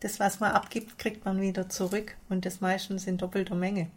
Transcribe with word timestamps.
das, 0.00 0.18
was 0.18 0.40
man 0.40 0.52
abgibt, 0.52 0.98
kriegt 0.98 1.26
man 1.26 1.40
wieder 1.42 1.68
zurück 1.68 2.16
und 2.30 2.46
das 2.46 2.62
meistens 2.62 3.06
in 3.06 3.18
doppelter 3.18 3.54
Menge. 3.54 3.90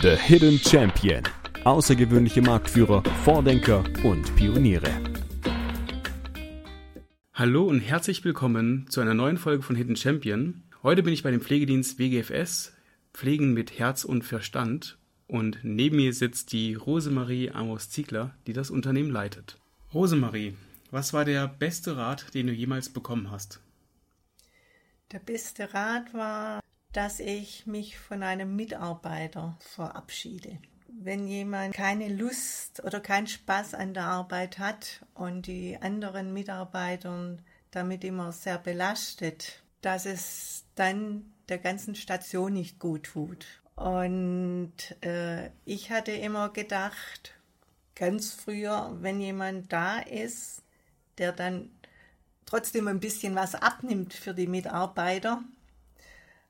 The 0.00 0.16
Hidden 0.16 0.58
Champion. 0.58 1.22
Außergewöhnliche 1.64 2.40
Marktführer, 2.40 3.04
Vordenker 3.24 3.84
und 4.04 4.34
Pioniere. 4.36 4.90
Hallo 7.34 7.64
und 7.64 7.80
herzlich 7.80 8.24
willkommen 8.24 8.86
zu 8.88 9.02
einer 9.02 9.12
neuen 9.12 9.36
Folge 9.36 9.62
von 9.62 9.76
Hidden 9.76 9.96
Champion. 9.96 10.62
Heute 10.82 11.02
bin 11.02 11.12
ich 11.12 11.22
bei 11.22 11.30
dem 11.30 11.42
Pflegedienst 11.42 11.98
WGFS, 11.98 12.72
Pflegen 13.12 13.52
mit 13.52 13.78
Herz 13.78 14.04
und 14.04 14.24
Verstand. 14.24 14.96
Und 15.26 15.58
neben 15.62 15.96
mir 15.96 16.14
sitzt 16.14 16.52
die 16.52 16.72
Rosemarie 16.74 17.50
Amos-Ziegler, 17.50 18.34
die 18.46 18.54
das 18.54 18.70
Unternehmen 18.70 19.10
leitet. 19.10 19.58
Rosemarie, 19.92 20.54
was 20.90 21.12
war 21.12 21.26
der 21.26 21.46
beste 21.46 21.98
Rat, 21.98 22.32
den 22.32 22.46
du 22.46 22.54
jemals 22.54 22.88
bekommen 22.88 23.30
hast? 23.30 23.60
Der 25.10 25.20
beste 25.20 25.72
Rat 25.72 26.12
war, 26.12 26.60
dass 26.92 27.20
ich 27.20 27.66
mich 27.66 27.98
von 27.98 28.22
einem 28.22 28.56
Mitarbeiter 28.56 29.56
verabschiede. 29.60 30.58
Wenn 30.88 31.26
jemand 31.26 31.74
keine 31.74 32.08
Lust 32.08 32.82
oder 32.84 33.00
keinen 33.00 33.26
Spaß 33.26 33.74
an 33.74 33.94
der 33.94 34.04
Arbeit 34.04 34.58
hat 34.58 35.06
und 35.14 35.46
die 35.46 35.78
anderen 35.80 36.32
Mitarbeiter 36.32 37.36
damit 37.70 38.04
immer 38.04 38.32
sehr 38.32 38.58
belastet, 38.58 39.62
dass 39.80 40.06
es 40.06 40.64
dann 40.74 41.32
der 41.48 41.58
ganzen 41.58 41.94
Station 41.94 42.52
nicht 42.52 42.78
gut 42.78 43.04
tut. 43.04 43.46
Und 43.76 44.72
äh, 45.02 45.50
ich 45.64 45.90
hatte 45.90 46.12
immer 46.12 46.50
gedacht, 46.50 47.34
ganz 47.94 48.32
früher, 48.32 48.96
wenn 49.00 49.20
jemand 49.20 49.72
da 49.72 50.00
ist, 50.00 50.62
der 51.18 51.32
dann 51.32 51.70
trotzdem 52.48 52.88
ein 52.88 53.00
bisschen 53.00 53.34
was 53.34 53.54
abnimmt 53.54 54.14
für 54.14 54.32
die 54.32 54.46
Mitarbeiter, 54.46 55.42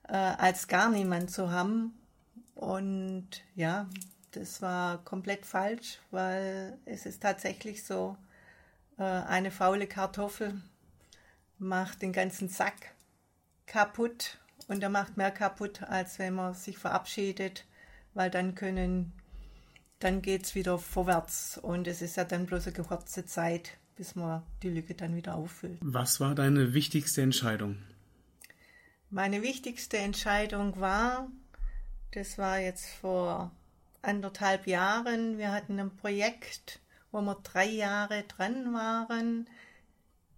äh, 0.07 0.15
als 0.15 0.69
gar 0.69 0.91
niemand 0.91 1.31
zu 1.33 1.51
haben. 1.51 1.99
Und 2.55 3.43
ja, 3.57 3.89
das 4.31 4.63
war 4.63 4.99
komplett 5.05 5.45
falsch, 5.45 5.99
weil 6.13 6.79
es 6.85 7.05
ist 7.05 7.23
tatsächlich 7.23 7.85
so, 7.85 8.17
äh, 8.97 9.03
eine 9.03 9.51
faule 9.51 9.89
Kartoffel 9.89 10.61
macht 11.59 12.03
den 12.03 12.13
ganzen 12.13 12.49
Sack 12.49 12.95
kaputt 13.67 14.39
und 14.69 14.83
er 14.83 14.91
macht 14.91 15.17
mehr 15.17 15.33
kaputt, 15.33 15.83
als 15.83 16.21
wenn 16.21 16.35
man 16.35 16.55
sich 16.55 16.79
verabschiedet, 16.79 17.67
weil 18.15 18.31
dann 18.31 18.55
können, 18.55 19.13
dann 19.99 20.23
geht 20.23 20.45
es 20.45 20.55
wieder 20.55 20.79
vorwärts 20.79 21.59
und 21.59 21.89
es 21.89 22.03
ist 22.03 22.17
ja 22.17 22.25
dann 22.25 22.47
bloß 22.47 22.69
eine 22.69 22.85
kurze 22.85 23.27
Zeit 23.27 23.79
bis 23.99 24.15
man 24.15 24.43
die 24.63 24.71
Lücke 24.71 24.95
dann 24.95 25.17
wieder 25.17 25.35
auffüllt. 25.35 25.79
Was 25.83 26.21
war 26.21 26.37
deine 26.37 26.73
wichtigste 26.73 27.21
Entscheidung? 27.21 27.77
Meine 29.11 29.43
wichtigste 29.43 29.99
Entscheidung 29.99 30.81
war, 30.81 31.29
das 32.13 32.39
war 32.39 32.61
jetzt 32.61 32.87
vor 32.87 33.51
anderthalb 34.01 34.69
Jahren, 34.69 35.37
wir 35.37 35.51
hatten 35.51 35.81
ein 35.81 35.97
Projekt, 35.97 36.81
wo 37.11 37.21
wir 37.21 37.35
drei 37.43 37.67
Jahre 37.67 38.23
dran 38.23 38.73
waren. 38.73 39.49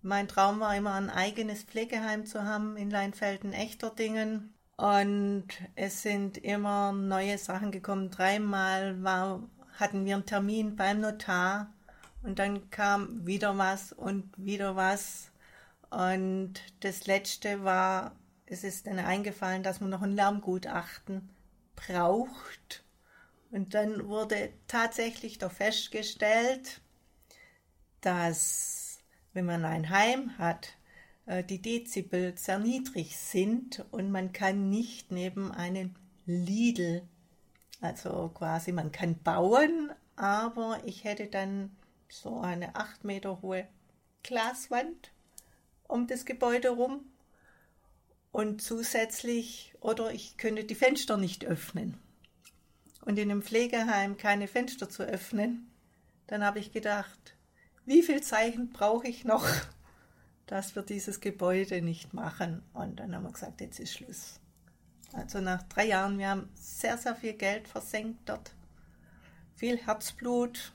Mein 0.01 0.27
Traum 0.27 0.61
war 0.61 0.75
immer, 0.75 0.95
ein 0.95 1.11
eigenes 1.11 1.63
Pflegeheim 1.65 2.25
zu 2.25 2.45
haben 2.45 2.79
in 2.79 2.91
Leinfelden-Echterdingen. 2.91 4.55
Und 4.77 5.49
es 5.75 6.01
sind 6.01 6.39
immer 6.39 6.93
neue 6.93 7.37
Sachen 7.37 7.71
gekommen. 7.71 8.11
Dreimal 8.11 9.03
war, 9.03 9.43
hatten 9.79 10.07
wir 10.07 10.15
einen 10.15 10.25
Termin 10.25 10.77
beim 10.77 11.01
Notar 11.01 11.71
und 12.23 12.39
dann 12.39 12.71
kam 12.71 13.27
wieder 13.27 13.57
was 13.57 13.93
und 13.93 14.33
wieder 14.37 14.77
was. 14.77 15.31
Und 15.91 16.55
das 16.81 17.07
letzte 17.07 17.65
war, 17.65 18.15
es 18.47 18.65
ist 18.65 18.87
dann 18.87 18.99
eingefallen, 18.99 19.63
dass 19.63 19.81
man 19.81 19.91
noch 19.91 20.03
ein 20.03 20.13
Lärmgutachten 20.15 21.29
braucht. 21.77 22.85
Und 23.51 23.75
dann 23.75 24.07
wurde 24.07 24.53
tatsächlich 24.69 25.39
doch 25.39 25.51
festgestellt, 25.51 26.81
dass 28.01 28.99
wenn 29.33 29.47
man 29.47 29.65
ein 29.65 29.91
Heim 29.91 30.37
hat, 30.39 30.75
äh, 31.27 31.43
die 31.43 31.61
Dezibel 31.61 32.37
sehr 32.37 32.59
niedrig 32.59 33.17
sind 33.17 33.85
und 33.91 34.11
man 34.11 34.33
kann 34.33 34.69
nicht 34.69 35.11
neben 35.11 35.53
einem 35.53 35.95
Lidl, 36.27 37.03
also 37.81 38.31
quasi 38.35 38.73
man 38.73 38.93
kann 38.93 39.21
bauen, 39.23 39.91
aber 40.17 40.81
ich 40.85 41.05
hätte 41.05 41.27
dann 41.27 41.71
so 42.11 42.41
eine 42.41 42.75
acht 42.77 43.05
Meter 43.05 43.41
hohe 43.43 43.67
Glaswand 44.23 45.13
um 45.89 46.07
das 46.07 46.25
Gebäude 46.25 46.71
rum 46.71 47.05
und 48.33 48.63
zusätzlich, 48.63 49.75
oder 49.81 50.13
ich 50.13 50.37
könnte 50.37 50.65
die 50.65 50.75
Fenster 50.75 51.17
nicht 51.17 51.45
öffnen. 51.45 51.99
Und 53.05 53.19
in 53.19 53.31
einem 53.31 53.43
Pflegeheim 53.43 54.17
keine 54.17 54.47
Fenster 54.47 54.89
zu 54.89 55.03
öffnen, 55.03 55.71
dann 56.27 56.45
habe 56.45 56.59
ich 56.59 56.73
gedacht, 56.73 57.35
wie 57.87 58.03
viel 58.03 58.23
Zeichen 58.23 58.71
brauche 58.71 59.09
ich 59.09 59.25
noch, 59.25 59.47
dass 60.47 60.77
wir 60.77 60.83
dieses 60.83 61.21
Gebäude 61.21 61.83
nicht 61.83 62.15
machen? 62.15 62.63
Und 62.73 63.01
dann 63.01 63.15
haben 63.15 63.25
wir 63.25 63.33
gesagt, 63.33 63.61
jetzt 63.61 63.81
ist 63.81 63.95
Schluss. 63.95 64.39
Also 65.13 65.41
nach 65.41 65.63
drei 65.65 65.87
Jahren, 65.87 66.19
wir 66.19 66.29
haben 66.29 66.49
sehr, 66.55 66.97
sehr 66.99 67.17
viel 67.17 67.33
Geld 67.33 67.67
versenkt 67.67 68.29
dort, 68.29 68.53
viel 69.57 69.77
Herzblut, 69.77 70.73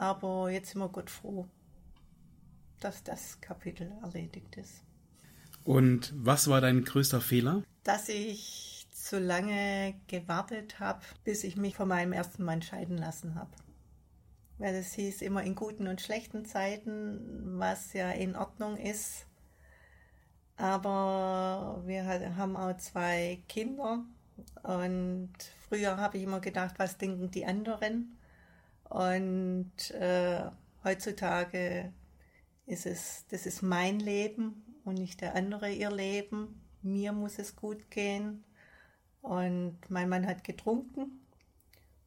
aber 0.00 0.50
jetzt 0.50 0.70
sind 0.70 0.80
wir 0.80 0.88
Gott 0.88 1.10
froh, 1.10 1.46
dass 2.80 3.02
das 3.02 3.38
Kapitel 3.42 3.92
erledigt 4.02 4.56
ist. 4.56 4.82
Und 5.62 6.14
was 6.16 6.48
war 6.48 6.62
dein 6.62 6.84
größter 6.84 7.20
Fehler? 7.20 7.62
Dass 7.84 8.08
ich 8.08 8.86
zu 8.92 9.18
lange 9.18 9.94
gewartet 10.06 10.80
habe, 10.80 11.02
bis 11.24 11.44
ich 11.44 11.56
mich 11.56 11.76
von 11.76 11.88
meinem 11.88 12.14
ersten 12.14 12.44
Mann 12.44 12.62
scheiden 12.62 12.96
lassen 12.96 13.34
habe. 13.34 13.50
Weil 14.56 14.74
es 14.74 14.94
hieß 14.94 15.20
immer 15.20 15.42
in 15.42 15.54
guten 15.54 15.86
und 15.86 16.00
schlechten 16.00 16.46
Zeiten, 16.46 17.58
was 17.58 17.92
ja 17.92 18.10
in 18.10 18.36
Ordnung 18.36 18.78
ist. 18.78 19.26
Aber 20.56 21.82
wir 21.84 22.06
haben 22.36 22.56
auch 22.56 22.74
zwei 22.78 23.42
Kinder 23.48 24.02
und 24.62 25.32
früher 25.68 25.98
habe 25.98 26.16
ich 26.16 26.24
immer 26.24 26.40
gedacht, 26.40 26.78
was 26.78 26.96
denken 26.96 27.30
die 27.30 27.44
anderen? 27.44 28.16
Und 28.90 29.92
äh, 29.92 30.42
heutzutage 30.82 31.92
ist 32.66 32.86
es, 32.86 33.24
das 33.30 33.46
ist 33.46 33.62
mein 33.62 34.00
Leben 34.00 34.64
und 34.84 34.94
nicht 34.94 35.20
der 35.20 35.36
andere 35.36 35.70
ihr 35.70 35.92
Leben. 35.92 36.60
Mir 36.82 37.12
muss 37.12 37.38
es 37.38 37.54
gut 37.54 37.90
gehen. 37.90 38.44
Und 39.22 39.78
mein 39.88 40.08
Mann 40.08 40.26
hat 40.26 40.42
getrunken. 40.44 41.20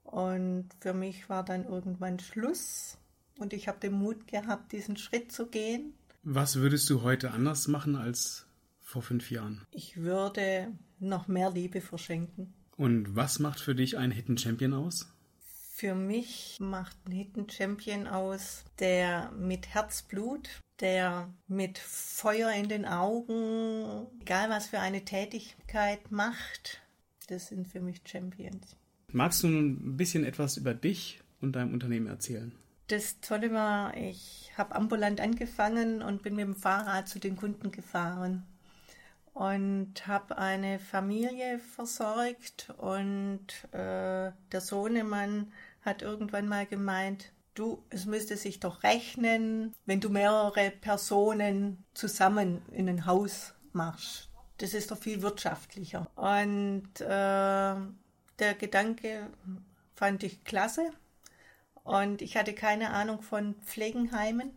Und 0.03 0.69
für 0.81 0.93
mich 0.93 1.29
war 1.29 1.45
dann 1.45 1.65
irgendwann 1.65 2.19
Schluss. 2.19 2.97
Und 3.39 3.53
ich 3.53 3.67
habe 3.67 3.79
den 3.79 3.93
Mut 3.93 4.27
gehabt, 4.27 4.73
diesen 4.73 4.97
Schritt 4.97 5.31
zu 5.31 5.47
gehen. 5.47 5.93
Was 6.23 6.57
würdest 6.57 6.89
du 6.89 7.01
heute 7.01 7.31
anders 7.31 7.67
machen 7.69 7.95
als 7.95 8.45
vor 8.81 9.01
fünf 9.01 9.31
Jahren? 9.31 9.65
Ich 9.71 9.97
würde 9.97 10.73
noch 10.99 11.29
mehr 11.29 11.49
Liebe 11.49 11.79
verschenken. 11.79 12.53
Und 12.75 13.15
was 13.15 13.39
macht 13.39 13.61
für 13.61 13.73
dich 13.73 13.97
einen 13.97 14.11
Hidden 14.11 14.37
Champion 14.37 14.73
aus? 14.73 15.12
Für 15.75 15.95
mich 15.95 16.57
macht 16.59 16.95
ein 17.07 17.11
Hidden 17.13 17.49
Champion 17.49 18.05
aus, 18.05 18.63
der 18.77 19.31
mit 19.31 19.73
Herzblut, 19.73 20.47
der 20.79 21.33
mit 21.47 21.79
Feuer 21.79 22.51
in 22.51 22.69
den 22.69 22.85
Augen, 22.85 24.05
egal 24.21 24.51
was 24.51 24.67
für 24.67 24.79
eine 24.79 25.03
Tätigkeit 25.03 26.11
macht, 26.11 26.79
das 27.27 27.47
sind 27.47 27.67
für 27.67 27.81
mich 27.81 28.01
Champions. 28.05 28.75
Magst 29.11 29.41
du 29.41 29.47
ein 29.47 29.97
bisschen 29.97 30.25
etwas 30.25 30.57
über 30.57 30.75
dich 30.75 31.21
und 31.41 31.53
dein 31.53 31.73
Unternehmen 31.73 32.05
erzählen? 32.05 32.51
Das 32.87 33.19
Tolle 33.21 33.51
war, 33.51 33.97
ich 33.97 34.51
habe 34.55 34.75
ambulant 34.75 35.19
angefangen 35.21 36.03
und 36.03 36.21
bin 36.21 36.35
mit 36.35 36.45
dem 36.45 36.55
Fahrrad 36.55 37.07
zu 37.07 37.17
den 37.17 37.35
Kunden 37.35 37.71
gefahren 37.71 38.45
und 39.33 40.05
habe 40.05 40.37
eine 40.37 40.79
Familie 40.79 41.59
versorgt 41.59 42.71
und 42.77 43.47
äh, 43.71 44.31
der 44.51 44.61
Sohnemann 44.61 45.51
hat 45.81 46.01
irgendwann 46.01 46.47
mal 46.47 46.65
gemeint, 46.65 47.31
du, 47.55 47.83
es 47.89 48.05
müsste 48.05 48.37
sich 48.37 48.59
doch 48.59 48.83
rechnen, 48.83 49.73
wenn 49.85 49.99
du 49.99 50.09
mehrere 50.09 50.71
Personen 50.71 51.83
zusammen 51.93 52.61
in 52.71 52.87
ein 52.87 53.05
Haus 53.05 53.53
machst. 53.71 54.29
Das 54.59 54.73
ist 54.73 54.91
doch 54.91 54.97
viel 54.97 55.21
wirtschaftlicher. 55.21 56.09
Und 56.15 57.01
äh, 57.01 57.75
der 58.39 58.53
Gedanke 58.59 59.29
fand 59.95 60.23
ich 60.23 60.43
klasse. 60.43 60.91
Und 61.83 62.21
ich 62.21 62.37
hatte 62.37 62.53
keine 62.53 62.91
Ahnung 62.91 63.21
von 63.21 63.55
Pflegenheimen, 63.65 64.55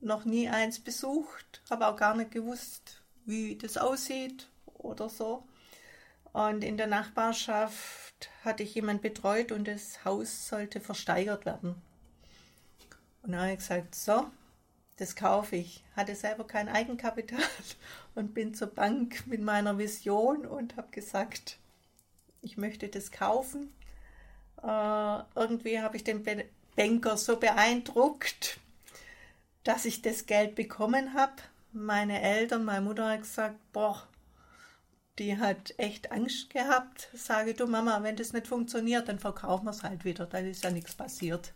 noch 0.00 0.24
nie 0.24 0.48
eins 0.48 0.80
besucht, 0.80 1.62
habe 1.68 1.86
auch 1.86 1.96
gar 1.96 2.16
nicht 2.16 2.30
gewusst, 2.30 3.01
wie 3.24 3.56
das 3.56 3.76
aussieht 3.76 4.48
oder 4.66 5.08
so. 5.08 5.44
Und 6.32 6.64
in 6.64 6.76
der 6.76 6.86
Nachbarschaft 6.86 8.30
hatte 8.44 8.62
ich 8.62 8.74
jemand 8.74 9.02
betreut 9.02 9.52
und 9.52 9.68
das 9.68 10.04
Haus 10.04 10.48
sollte 10.48 10.80
versteigert 10.80 11.44
werden. 11.44 11.74
Und 13.22 13.32
dann 13.32 13.40
habe 13.40 13.52
ich 13.52 13.58
gesagt, 13.58 13.94
so, 13.94 14.26
das 14.96 15.14
kaufe 15.14 15.56
ich. 15.56 15.84
Hatte 15.94 16.14
selber 16.14 16.46
kein 16.46 16.68
Eigenkapital 16.68 17.42
und 18.14 18.34
bin 18.34 18.54
zur 18.54 18.68
Bank 18.68 19.26
mit 19.26 19.40
meiner 19.40 19.78
Vision 19.78 20.46
und 20.46 20.76
habe 20.76 20.90
gesagt, 20.90 21.58
ich 22.40 22.56
möchte 22.56 22.88
das 22.88 23.12
kaufen. 23.12 23.72
Äh, 24.62 25.18
irgendwie 25.34 25.80
habe 25.80 25.96
ich 25.96 26.04
den 26.04 26.24
Banker 26.76 27.16
so 27.16 27.36
beeindruckt, 27.36 28.58
dass 29.64 29.84
ich 29.84 30.02
das 30.02 30.26
Geld 30.26 30.54
bekommen 30.54 31.14
habe. 31.14 31.34
Meine 31.72 32.20
Eltern, 32.20 32.64
meine 32.64 32.82
Mutter 32.82 33.08
hat 33.08 33.22
gesagt, 33.22 33.56
boah, 33.72 34.06
die 35.18 35.38
hat 35.38 35.74
echt 35.78 36.12
Angst 36.12 36.50
gehabt. 36.50 37.08
Sage 37.14 37.54
du 37.54 37.66
Mama, 37.66 38.02
wenn 38.02 38.16
das 38.16 38.32
nicht 38.32 38.46
funktioniert, 38.46 39.08
dann 39.08 39.18
verkaufen 39.18 39.64
wir 39.64 39.70
es 39.70 39.82
halt 39.82 40.04
wieder. 40.04 40.26
Dann 40.26 40.46
ist 40.46 40.64
ja 40.64 40.70
nichts 40.70 40.94
passiert. 40.94 41.54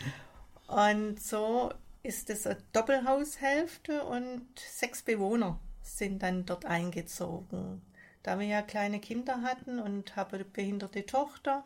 und 0.66 1.22
so 1.22 1.72
ist 2.02 2.30
es 2.30 2.46
eine 2.46 2.58
Doppelhaushälfte 2.72 4.04
und 4.04 4.46
sechs 4.58 5.02
Bewohner 5.02 5.58
sind 5.82 6.22
dann 6.22 6.46
dort 6.46 6.66
eingezogen. 6.66 7.82
Da 8.22 8.38
wir 8.38 8.46
ja 8.46 8.62
kleine 8.62 9.00
Kinder 9.00 9.42
hatten 9.42 9.78
und 9.78 10.16
habe 10.16 10.36
eine 10.36 10.44
behinderte 10.44 11.04
Tochter, 11.06 11.64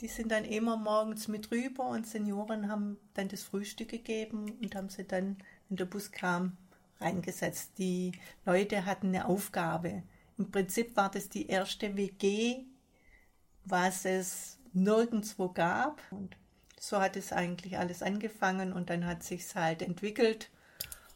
die 0.00 0.08
sind 0.08 0.32
dann 0.32 0.44
immer 0.44 0.76
morgens 0.76 1.28
mit 1.28 1.50
rüber 1.50 1.88
und 1.88 2.06
Senioren 2.06 2.68
haben 2.68 2.98
dann 3.14 3.28
das 3.28 3.42
Frühstück 3.42 3.88
gegeben 3.88 4.52
und 4.60 4.74
haben 4.74 4.88
sie 4.88 5.04
dann, 5.04 5.36
wenn 5.68 5.76
der 5.76 5.84
Bus 5.84 6.10
kam, 6.10 6.56
reingesetzt. 7.02 7.72
Die 7.78 8.12
Leute 8.44 8.86
hatten 8.86 9.08
eine 9.08 9.26
Aufgabe. 9.26 10.02
Im 10.38 10.50
Prinzip 10.50 10.96
war 10.96 11.10
das 11.10 11.28
die 11.28 11.48
erste 11.48 11.96
WG, 11.96 12.64
was 13.64 14.04
es 14.04 14.58
nirgendwo 14.72 15.48
gab. 15.50 16.00
Und 16.10 16.36
so 16.80 17.00
hat 17.00 17.16
es 17.16 17.32
eigentlich 17.32 17.78
alles 17.78 18.02
angefangen 18.02 18.72
und 18.72 18.90
dann 18.90 19.06
hat 19.06 19.22
sich 19.22 19.54
halt 19.54 19.82
entwickelt. 19.82 20.50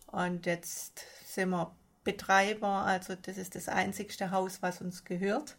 Und 0.06 0.46
jetzt 0.46 1.02
sind 1.24 1.50
wir 1.50 1.74
Betreiber, 2.04 2.84
also 2.84 3.16
das 3.16 3.36
ist 3.36 3.56
das 3.56 3.68
einzigste 3.68 4.30
Haus, 4.30 4.62
was 4.62 4.80
uns 4.80 5.04
gehört. 5.04 5.56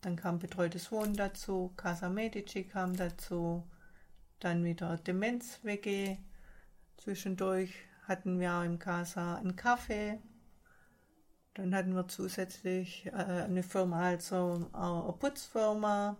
Dann 0.00 0.14
kam 0.14 0.38
betreutes 0.38 0.92
Wohnen 0.92 1.14
dazu, 1.16 1.72
Casa 1.76 2.08
Medici 2.08 2.62
kam 2.62 2.94
dazu, 2.94 3.66
dann 4.38 4.64
wieder 4.64 4.96
Demenz-WG. 4.96 6.18
Zwischendurch 6.98 7.74
hatten 8.08 8.40
wir 8.40 8.64
im 8.64 8.78
Casa 8.78 9.36
einen 9.36 9.54
Kaffee. 9.54 10.18
Dann 11.54 11.74
hatten 11.74 11.94
wir 11.94 12.08
zusätzlich 12.08 13.06
äh, 13.06 13.10
eine 13.10 13.62
Firma, 13.62 14.00
also 14.00 14.68
eine 14.72 15.12
Putzfirma, 15.18 16.16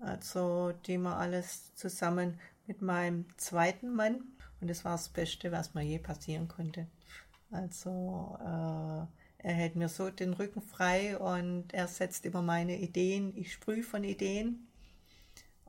also 0.00 0.72
die 0.86 0.98
wir 0.98 1.16
alles 1.16 1.74
zusammen 1.74 2.40
mit 2.66 2.80
meinem 2.80 3.26
zweiten 3.36 3.94
Mann. 3.94 4.22
Und 4.60 4.70
das 4.70 4.84
war 4.84 4.92
das 4.92 5.08
Beste, 5.10 5.52
was 5.52 5.74
mir 5.74 5.82
je 5.82 5.98
passieren 5.98 6.48
konnte. 6.48 6.86
Also 7.50 8.38
äh, 8.40 9.06
er 9.38 9.54
hält 9.54 9.76
mir 9.76 9.88
so 9.88 10.10
den 10.10 10.32
Rücken 10.32 10.62
frei 10.62 11.16
und 11.18 11.72
er 11.72 11.86
setzt 11.88 12.26
immer 12.26 12.42
meine 12.42 12.78
Ideen. 12.80 13.36
Ich 13.36 13.52
sprühe 13.52 13.82
von 13.82 14.04
Ideen. 14.04 14.68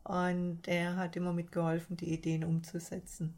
Und 0.03 0.67
er 0.67 0.95
hat 0.95 1.15
immer 1.15 1.33
mitgeholfen, 1.33 1.97
die 1.97 2.13
Ideen 2.13 2.43
umzusetzen. 2.43 3.35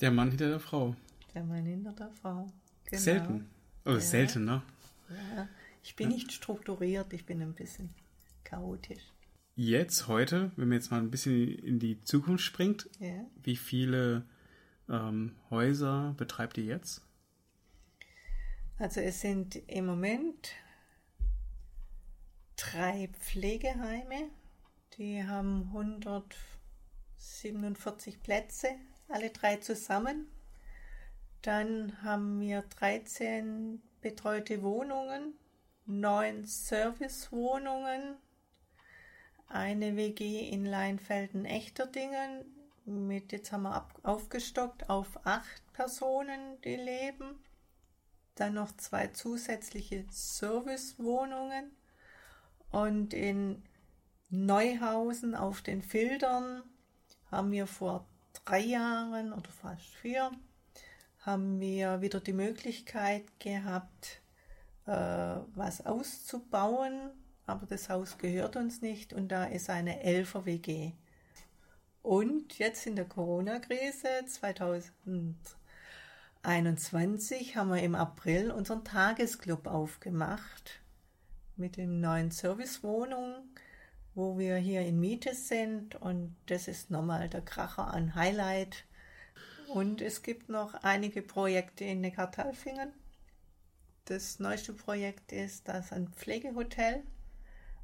Der 0.00 0.10
Mann 0.10 0.30
hinter 0.30 0.48
der 0.48 0.60
Frau. 0.60 0.96
Der 1.34 1.44
Mann 1.44 1.64
hinter 1.64 1.92
der 1.92 2.10
Frau. 2.10 2.50
Genau. 2.84 3.02
Selten. 3.02 3.50
Oh, 3.84 3.92
ja. 3.92 4.00
selten, 4.00 4.44
ne? 4.44 4.62
Ja. 5.08 5.48
Ich 5.82 5.96
bin 5.96 6.10
ja. 6.10 6.16
nicht 6.16 6.32
strukturiert, 6.32 7.12
ich 7.12 7.24
bin 7.24 7.40
ein 7.42 7.54
bisschen 7.54 7.94
chaotisch. 8.44 9.02
Jetzt, 9.56 10.08
heute, 10.08 10.52
wenn 10.56 10.68
man 10.68 10.76
jetzt 10.76 10.90
mal 10.90 11.00
ein 11.00 11.10
bisschen 11.10 11.48
in 11.58 11.78
die 11.78 12.02
Zukunft 12.02 12.44
springt, 12.44 12.90
ja. 12.98 13.24
wie 13.42 13.56
viele 13.56 14.26
ähm, 14.88 15.36
Häuser 15.50 16.14
betreibt 16.16 16.56
ihr 16.58 16.64
jetzt? 16.64 17.02
Also 18.78 19.00
es 19.00 19.20
sind 19.20 19.56
im 19.68 19.86
Moment 19.86 20.52
drei 22.56 23.08
Pflegeheime, 23.18 24.30
die 24.96 25.24
haben 25.24 25.64
147 25.74 28.22
Plätze, 28.22 28.68
alle 29.08 29.30
drei 29.30 29.56
zusammen. 29.56 30.28
Dann 31.42 32.02
haben 32.02 32.40
wir 32.40 32.62
13 32.62 33.80
betreute 34.02 34.62
Wohnungen, 34.62 35.34
neun 35.86 36.44
Servicewohnungen, 36.44 38.16
eine 39.48 39.96
WG 39.96 40.48
in 40.50 40.66
Leinfelden-Echterdingen. 40.66 42.44
Mit, 42.84 43.32
jetzt 43.32 43.52
haben 43.52 43.62
wir 43.62 43.88
aufgestockt 44.02 44.90
auf 44.90 45.24
acht 45.24 45.72
Personen, 45.72 46.60
die 46.62 46.76
leben. 46.76 47.42
Dann 48.34 48.54
noch 48.54 48.76
zwei 48.76 49.08
zusätzliche 49.08 50.04
Servicewohnungen. 50.10 51.70
Und 52.70 53.14
in 53.14 53.62
Neuhausen 54.28 55.34
auf 55.34 55.62
den 55.62 55.82
Filtern 55.82 56.62
haben 57.30 57.50
wir 57.50 57.66
vor 57.66 58.06
drei 58.44 58.60
Jahren 58.60 59.32
oder 59.32 59.50
fast 59.50 59.94
vier 59.96 60.30
haben 61.20 61.60
wir 61.60 62.00
wieder 62.00 62.20
die 62.20 62.32
Möglichkeit 62.32 63.24
gehabt, 63.38 64.20
äh, 64.86 64.92
was 65.54 65.84
auszubauen, 65.84 67.10
aber 67.46 67.66
das 67.66 67.88
Haus 67.88 68.18
gehört 68.18 68.56
uns 68.56 68.82
nicht 68.82 69.12
und 69.12 69.28
da 69.28 69.44
ist 69.44 69.70
eine 69.70 70.02
Elfer 70.02 70.46
WG. 70.46 70.92
Und 72.02 72.58
jetzt 72.58 72.86
in 72.86 72.96
der 72.96 73.04
Corona-Krise 73.04 74.08
2000 74.26 75.36
21 76.42 77.56
haben 77.56 77.68
wir 77.68 77.82
im 77.82 77.94
April 77.94 78.50
unseren 78.50 78.82
Tagesclub 78.82 79.66
aufgemacht 79.66 80.80
mit 81.56 81.76
dem 81.76 82.00
neuen 82.00 82.30
Servicewohnung, 82.30 83.34
wo 84.14 84.38
wir 84.38 84.56
hier 84.56 84.80
in 84.80 84.98
Miete 84.98 85.34
sind 85.34 85.96
und 85.96 86.34
das 86.46 86.66
ist 86.66 86.90
nochmal 86.90 87.28
der 87.28 87.42
Kracher 87.42 87.92
an 87.92 88.14
Highlight. 88.14 88.84
Und 89.72 90.00
es 90.00 90.22
gibt 90.22 90.48
noch 90.48 90.74
einige 90.74 91.22
Projekte 91.22 91.84
in 91.84 92.00
Neckartalfingen. 92.00 92.92
Das 94.06 94.38
neueste 94.38 94.72
Projekt 94.72 95.32
ist 95.32 95.68
das 95.68 95.92
ein 95.92 96.08
Pflegehotel, 96.08 97.02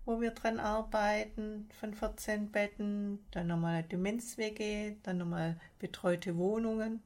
wo 0.04 0.20
wir 0.20 0.32
dran 0.32 0.58
arbeiten, 0.58 1.68
von 1.78 1.94
14 1.94 2.50
Betten, 2.50 3.24
dann 3.30 3.46
nochmal 3.46 3.82
Demenz-WG, 3.84 4.96
dann 5.02 5.18
nochmal 5.18 5.60
betreute 5.78 6.36
Wohnungen 6.36 7.02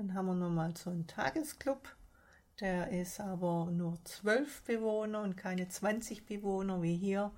dann 0.00 0.14
haben 0.14 0.26
wir 0.26 0.34
nochmal 0.34 0.74
so 0.74 0.88
einen 0.88 1.06
Tagesclub. 1.06 1.94
Der 2.58 2.88
ist 2.88 3.20
aber 3.20 3.66
nur 3.70 4.02
zwölf 4.04 4.62
Bewohner 4.62 5.20
und 5.20 5.36
keine 5.36 5.68
20 5.68 6.24
Bewohner 6.24 6.80
wie 6.80 6.96
hier. 6.96 7.32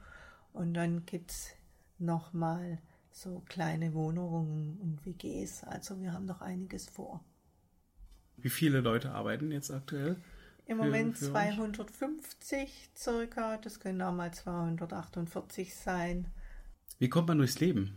Und 0.52 0.74
dann 0.74 1.04
gibt 1.04 1.32
es 1.32 1.50
nochmal 1.98 2.78
so 3.12 3.42
kleine 3.46 3.94
Wohnungen 3.94 4.78
und 4.80 5.06
WGs. 5.06 5.64
Also 5.64 6.00
wir 6.00 6.12
haben 6.12 6.26
noch 6.26 6.40
einiges 6.40 6.88
vor. 6.88 7.22
Wie 8.36 8.50
viele 8.50 8.80
Leute 8.80 9.12
arbeiten 9.12 9.52
jetzt 9.52 9.70
aktuell? 9.70 10.16
Im 10.66 10.78
für, 10.78 10.84
Moment 10.84 11.18
für 11.18 11.26
250 11.26 12.58
euch? 12.58 12.90
circa. 12.96 13.58
Das 13.58 13.80
können 13.80 14.02
auch 14.02 14.12
mal 14.12 14.32
248 14.32 15.74
sein. 15.74 16.26
Wie 16.98 17.08
kommt 17.08 17.28
man 17.28 17.38
durchs 17.38 17.60
Leben? 17.60 17.96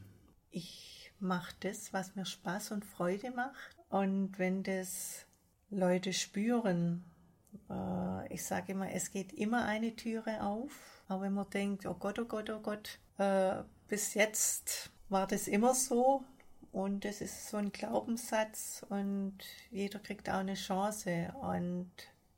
Ich 0.51 1.11
mache 1.19 1.53
das, 1.61 1.93
was 1.93 2.15
mir 2.15 2.25
Spaß 2.25 2.71
und 2.71 2.85
Freude 2.85 3.31
macht. 3.31 3.75
Und 3.89 4.37
wenn 4.37 4.63
das 4.63 5.25
Leute 5.69 6.13
spüren, 6.13 7.03
äh, 7.69 8.33
ich 8.33 8.43
sage 8.43 8.73
immer, 8.73 8.91
es 8.91 9.11
geht 9.11 9.33
immer 9.33 9.65
eine 9.65 9.95
Türe 9.95 10.43
auf, 10.43 11.03
aber 11.07 11.23
wenn 11.23 11.33
man 11.33 11.49
denkt, 11.49 11.85
oh 11.85 11.93
Gott, 11.93 12.19
oh 12.19 12.25
Gott, 12.25 12.49
oh 12.49 12.59
Gott, 12.59 12.99
äh, 13.17 13.63
bis 13.87 14.13
jetzt 14.15 14.91
war 15.09 15.27
das 15.27 15.47
immer 15.47 15.75
so 15.75 16.23
und 16.71 17.05
es 17.05 17.21
ist 17.21 17.49
so 17.49 17.57
ein 17.57 17.71
Glaubenssatz 17.71 18.85
und 18.89 19.37
jeder 19.71 19.99
kriegt 19.99 20.29
auch 20.29 20.39
eine 20.39 20.55
Chance. 20.55 21.33
Und 21.41 21.89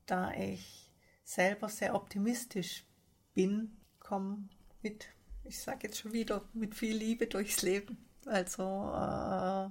da 0.06 0.32
ich 0.34 0.92
selber 1.24 1.70
sehr 1.70 1.96
optimistisch 1.96 2.86
bin, 3.34 3.72
komme 4.00 4.48
mit, 4.84 5.08
ich 5.44 5.60
sage 5.60 5.88
jetzt 5.88 5.98
schon 5.98 6.14
wieder, 6.14 6.48
mit 6.54 6.76
viel 6.76 6.96
Liebe 6.96 7.26
durchs 7.26 7.64
Leben. 7.64 7.98
Also 8.26 8.62
äh, 8.64 9.70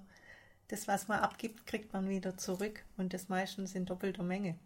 das, 0.67 0.89
was 0.89 1.07
man 1.07 1.21
abgibt, 1.21 1.67
kriegt 1.67 1.93
man 1.93 2.09
wieder 2.09 2.37
zurück 2.37 2.85
und 2.97 3.15
das 3.15 3.29
meistens 3.29 3.75
in 3.77 3.87
doppelter 3.87 4.25
Menge. 4.25 4.59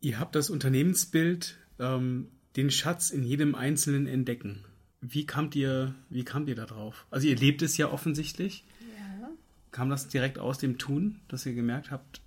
Ihr 0.00 0.20
habt 0.20 0.36
das 0.36 0.48
Unternehmensbild, 0.48 1.58
ähm, 1.80 2.30
den 2.54 2.70
Schatz 2.70 3.10
in 3.10 3.24
jedem 3.24 3.56
Einzelnen 3.56 4.06
entdecken. 4.06 4.64
Wie 5.06 5.26
kamt 5.26 5.54
ihr, 5.54 5.94
wie 6.08 6.24
kamt 6.24 6.48
ihr 6.48 6.54
da 6.54 6.66
drauf? 6.66 7.06
Also 7.10 7.26
ihr 7.26 7.36
lebt 7.36 7.62
es 7.62 7.76
ja 7.76 7.90
offensichtlich. 7.90 8.64
Ja. 8.80 9.28
Kam 9.70 9.90
das 9.90 10.08
direkt 10.08 10.38
aus 10.38 10.58
dem 10.58 10.78
Tun, 10.78 11.20
dass 11.28 11.46
ihr 11.46 11.54
gemerkt 11.54 11.90
habt, 11.90 12.20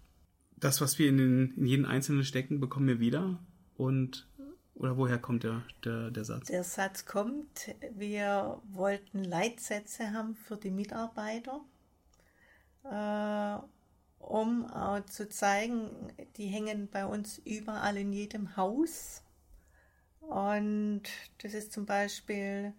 das, 0.60 0.82
was 0.82 0.98
wir 1.00 1.10
in, 1.10 1.18
den, 1.18 1.54
in 1.56 1.66
jeden 1.66 1.86
Einzelnen 1.86 2.24
stecken, 2.24 2.60
bekommen 2.60 2.88
wir 2.88 3.00
wieder? 3.00 3.40
Und 3.76 4.28
oder 4.76 4.96
woher 4.96 5.18
kommt 5.18 5.44
der, 5.44 5.64
der, 5.84 6.12
der 6.12 6.24
Satz? 6.24 6.48
Der 6.48 6.64
Satz 6.64 7.06
kommt, 7.06 7.76
wir 7.96 8.62
wollten 8.70 9.24
Leitsätze 9.24 10.12
haben 10.12 10.36
für 10.36 10.56
die 10.56 10.70
Mitarbeiter 10.70 11.62
äh, 12.92 13.58
um 14.20 14.66
auch 14.66 15.06
zu 15.06 15.30
zeigen, 15.30 15.90
die 16.38 16.48
hängen 16.48 16.90
bei 16.90 17.06
uns 17.06 17.38
überall 17.40 17.98
in 17.98 18.12
jedem 18.12 18.58
Haus. 18.58 19.24
Und 20.28 21.04
das 21.42 21.54
ist 21.54 21.72
zum 21.72 21.86
Beispiel 21.86 22.74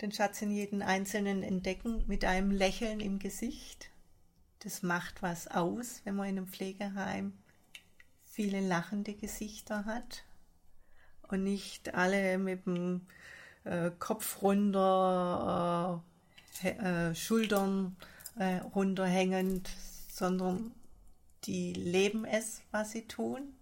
den 0.00 0.12
Schatz 0.12 0.40
in 0.40 0.52
jeden 0.52 0.82
Einzelnen 0.82 1.42
entdecken 1.42 2.04
mit 2.06 2.24
einem 2.24 2.52
Lächeln 2.52 3.00
im 3.00 3.18
Gesicht. 3.18 3.90
Das 4.60 4.82
macht 4.82 5.22
was 5.22 5.48
aus, 5.48 6.00
wenn 6.04 6.14
man 6.14 6.28
in 6.28 6.38
einem 6.38 6.46
Pflegeheim 6.46 7.32
viele 8.24 8.60
lachende 8.60 9.14
Gesichter 9.14 9.84
hat 9.84 10.24
und 11.22 11.42
nicht 11.42 11.94
alle 11.94 12.38
mit 12.38 12.66
dem 12.66 13.06
äh, 13.64 13.90
Kopf 13.98 14.42
runter, 14.42 16.04
äh, 16.62 17.08
äh, 17.10 17.14
Schultern 17.14 17.96
äh, 18.38 18.56
runterhängend, 18.56 19.70
sondern 20.08 20.72
die 21.44 21.72
leben 21.72 22.24
es, 22.24 22.62
was 22.70 22.92
sie 22.92 23.08
tun. 23.08 23.54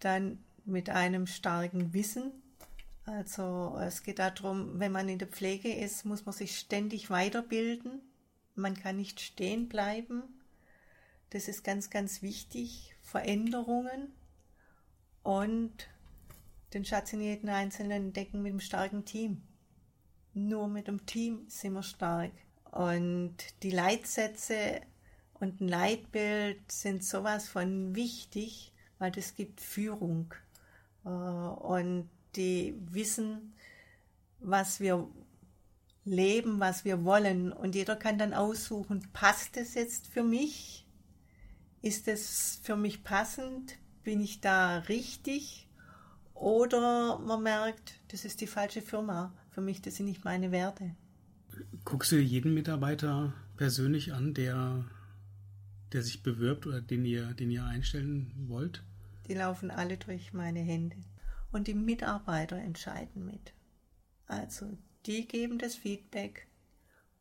Dann 0.00 0.44
mit 0.66 0.90
einem 0.90 1.26
starken 1.26 1.92
Wissen. 1.92 2.32
Also 3.06 3.78
es 3.80 4.02
geht 4.02 4.18
darum, 4.18 4.78
wenn 4.78 4.92
man 4.92 5.08
in 5.08 5.18
der 5.18 5.28
Pflege 5.28 5.72
ist, 5.72 6.04
muss 6.04 6.26
man 6.26 6.34
sich 6.34 6.58
ständig 6.58 7.10
weiterbilden. 7.10 8.00
Man 8.54 8.74
kann 8.74 8.96
nicht 8.96 9.20
stehen 9.20 9.68
bleiben. 9.68 10.22
Das 11.30 11.48
ist 11.48 11.64
ganz, 11.64 11.90
ganz 11.90 12.22
wichtig. 12.22 12.94
Veränderungen 13.02 14.12
und 15.22 15.88
den 16.74 16.84
Schatz 16.84 17.12
in 17.12 17.20
jedem 17.20 17.48
Einzelnen 17.48 18.06
entdecken 18.06 18.42
mit 18.42 18.50
einem 18.50 18.60
starken 18.60 19.04
Team. 19.04 19.42
Nur 20.34 20.68
mit 20.68 20.86
dem 20.86 21.06
Team 21.06 21.44
sind 21.48 21.72
wir 21.72 21.82
stark. 21.82 22.32
Und 22.70 23.34
die 23.62 23.70
Leitsätze 23.70 24.80
und 25.34 25.60
ein 25.60 25.68
Leitbild 25.68 26.70
sind 26.70 27.02
sowas 27.02 27.48
von 27.48 27.96
wichtig, 27.96 28.72
weil 28.98 29.10
das 29.10 29.34
gibt 29.34 29.60
Führung. 29.60 30.32
Äh, 31.04 31.08
und 31.08 32.08
die 32.36 32.74
wissen, 32.90 33.54
was 34.40 34.80
wir 34.80 35.08
leben, 36.04 36.60
was 36.60 36.84
wir 36.84 37.04
wollen. 37.04 37.52
Und 37.52 37.74
jeder 37.74 37.96
kann 37.96 38.18
dann 38.18 38.34
aussuchen, 38.34 39.06
passt 39.12 39.56
es 39.56 39.74
jetzt 39.74 40.06
für 40.06 40.22
mich? 40.22 40.86
Ist 41.82 42.08
es 42.08 42.60
für 42.62 42.76
mich 42.76 43.04
passend? 43.04 43.78
Bin 44.02 44.20
ich 44.20 44.40
da 44.40 44.78
richtig? 44.78 45.68
Oder 46.34 47.18
man 47.18 47.42
merkt, 47.42 48.00
das 48.08 48.24
ist 48.24 48.40
die 48.40 48.46
falsche 48.46 48.82
Firma. 48.82 49.32
Für 49.50 49.60
mich, 49.60 49.82
das 49.82 49.96
sind 49.96 50.06
nicht 50.06 50.24
meine 50.24 50.52
Werte. 50.52 50.94
Guckst 51.84 52.12
du 52.12 52.16
jeden 52.16 52.54
Mitarbeiter 52.54 53.34
persönlich 53.56 54.14
an, 54.14 54.32
der, 54.32 54.84
der 55.92 56.02
sich 56.02 56.22
bewirbt 56.22 56.66
oder 56.66 56.80
den 56.80 57.04
ihr, 57.04 57.34
den 57.34 57.50
ihr 57.50 57.64
einstellen 57.64 58.32
wollt? 58.48 58.82
Die 59.30 59.36
laufen 59.36 59.70
alle 59.70 59.96
durch 59.96 60.32
meine 60.32 60.58
Hände. 60.58 60.96
Und 61.52 61.68
die 61.68 61.74
Mitarbeiter 61.74 62.56
entscheiden 62.56 63.26
mit. 63.26 63.54
Also 64.26 64.76
die 65.06 65.28
geben 65.28 65.56
das 65.56 65.76
Feedback. 65.76 66.48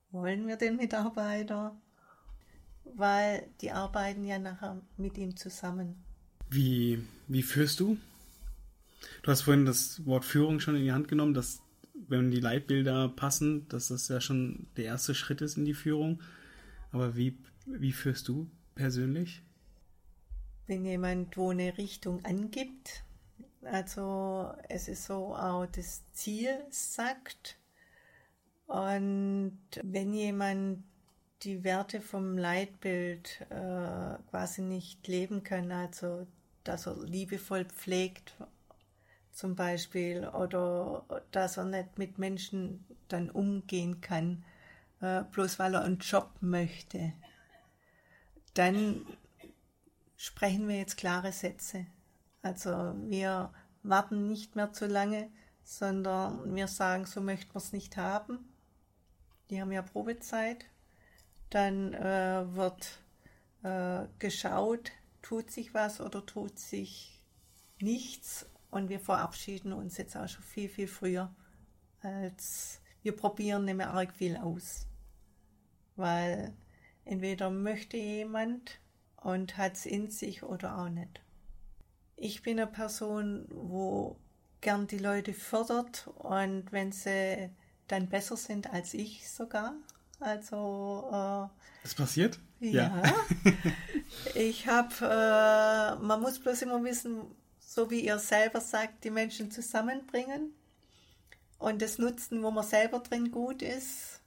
Wollen 0.10 0.48
wir 0.48 0.56
den 0.56 0.78
Mitarbeiter? 0.78 1.80
Weil 2.96 3.48
die 3.62 3.70
arbeiten 3.70 4.26
ja 4.26 4.40
nachher 4.40 4.82
mit 4.98 5.20
ihm 5.20 5.38
zusammen. 5.38 6.04
Wie, 6.50 7.04
wie 7.28 7.44
führst 7.44 7.80
du? 7.80 8.00
Du 9.22 9.30
hast 9.32 9.44
vorhin 9.44 9.68
das 9.68 10.04
Wort 10.08 10.26
Führung 10.26 10.60
schon 10.60 10.78
in 10.78 10.86
die 10.86 10.92
Hand 10.92 11.10
genommen, 11.10 11.36
dass 11.36 11.62
wenn 11.94 12.32
die 12.32 12.40
Leitbilder 12.40 13.10
passen, 13.10 13.68
dass 13.68 13.90
das 13.90 14.08
ja 14.08 14.20
schon 14.20 14.66
der 14.78 14.86
erste 14.86 15.14
Schritt 15.14 15.42
ist 15.42 15.58
in 15.58 15.66
die 15.66 15.76
Führung. 15.76 16.24
Aber 16.92 17.16
wie, 17.16 17.38
wie 17.68 17.92
führst 17.92 18.28
du 18.28 18.50
persönlich? 18.74 19.44
Wenn 20.70 20.86
jemand 20.86 21.36
wo 21.36 21.50
eine 21.50 21.80
Richtung 21.80 22.24
angibt, 22.24 23.04
also 23.64 24.54
es 24.68 24.88
ist 24.88 25.06
so 25.06 25.36
auch 25.36 25.66
das 25.66 26.04
Ziel 26.14 26.64
sagt. 26.70 27.58
Und 28.68 29.58
wenn 29.82 30.14
jemand 30.14 30.84
die 31.42 31.64
Werte 31.64 32.02
vom 32.02 32.38
Leitbild 32.38 33.42
äh, 33.50 34.22
quasi 34.30 34.62
nicht 34.62 35.08
leben 35.08 35.42
kann, 35.44 35.72
also 35.72 36.28
dass 36.64 36.86
er 36.86 37.04
liebevoll 37.04 37.66
pflegt 37.66 38.36
zum 39.32 39.56
Beispiel 39.56 40.28
oder 40.28 41.04
dass 41.32 41.58
er 41.58 41.66
nicht 41.66 41.98
mit 41.98 42.20
Menschen 42.20 42.86
dann 43.08 43.32
umgehen 43.32 44.02
kann, 44.02 44.46
äh, 45.02 45.24
bloß 45.32 45.58
weil 45.58 45.74
er 45.74 45.82
einen 45.82 45.98
Job 45.98 46.30
möchte, 46.42 47.14
dann 48.54 49.04
sprechen 50.20 50.68
wir 50.68 50.78
jetzt 50.78 50.98
klare 50.98 51.32
Sätze. 51.32 51.86
Also 52.42 52.94
wir 53.08 53.54
warten 53.84 54.28
nicht 54.28 54.58
mehr 54.58 54.74
zu 54.74 54.86
lange, 54.86 55.32
sondern 55.64 56.54
wir 56.54 56.68
sagen, 56.68 57.06
so 57.06 57.22
möchten 57.22 57.54
wir 57.54 57.60
es 57.60 57.72
nicht 57.72 57.96
haben. 57.96 58.40
Die 59.50 59.62
haben 59.62 59.72
ja 59.72 59.82
Probezeit. 59.82 60.66
Dann 61.50 61.94
äh, 61.94 62.54
wird 62.54 63.00
äh, 63.64 64.08
geschaut, 64.20 64.92
tut 65.22 65.52
sich 65.52 65.74
was 65.74 66.02
oder 66.02 66.26
tut 66.26 66.60
sich 66.60 67.24
nichts 67.80 68.46
und 68.72 68.90
wir 68.90 69.00
verabschieden 69.00 69.72
uns 69.72 69.96
jetzt 69.98 70.18
auch 70.18 70.28
schon 70.28 70.44
viel, 70.44 70.68
viel 70.68 70.90
früher, 70.90 71.34
als 72.02 72.82
wir 73.04 73.16
probieren 73.16 73.64
mehr 73.64 73.94
arg 73.94 74.14
viel 74.14 74.36
aus. 74.36 74.86
Weil 75.96 76.54
entweder 77.06 77.50
möchte 77.50 77.96
jemand 77.96 78.82
und 79.22 79.58
hat 79.58 79.74
es 79.74 79.86
in 79.86 80.10
sich 80.10 80.44
oder 80.44 80.78
auch 80.78 80.90
nicht. 80.90 81.22
Ich 82.16 82.42
bin 82.42 82.60
eine 82.60 82.68
Person, 82.68 83.48
wo 83.50 84.18
gern 84.62 84.88
die 84.88 84.98
Leute 84.98 85.34
fördert 85.34 86.08
und 86.18 86.72
wenn 86.72 86.92
sie 86.92 87.50
dann 87.88 88.10
besser 88.10 88.38
sind 88.38 88.72
als 88.72 88.94
ich 88.94 89.30
sogar. 89.30 89.74
Also 90.20 91.08
äh, 91.12 91.60
das 91.84 91.96
passiert? 91.96 92.40
Ja. 92.60 93.02
ja. 93.04 93.14
ich 94.36 94.68
habe, 94.68 94.94
äh, 95.02 96.04
man 96.04 96.22
muss 96.22 96.40
bloß 96.40 96.62
immer 96.64 96.84
wissen, 96.84 97.22
so 97.60 97.90
wie 97.90 98.06
ihr 98.06 98.20
selber 98.20 98.60
sagt, 98.60 99.04
die 99.04 99.12
Menschen 99.12 99.50
zusammenbringen 99.50 100.54
und 101.58 101.82
das 101.82 101.98
nutzen, 101.98 102.44
wo 102.44 102.52
man 102.52 102.66
selber 102.66 103.00
drin 103.00 103.32
gut 103.32 103.62
ist. 103.62 104.22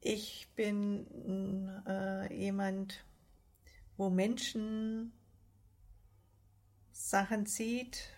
Ich 0.00 0.48
bin 0.54 1.68
äh, 1.86 2.34
jemand, 2.34 3.04
wo 3.96 4.10
Menschen 4.10 5.12
Sachen 6.92 7.46
sieht, 7.46 8.08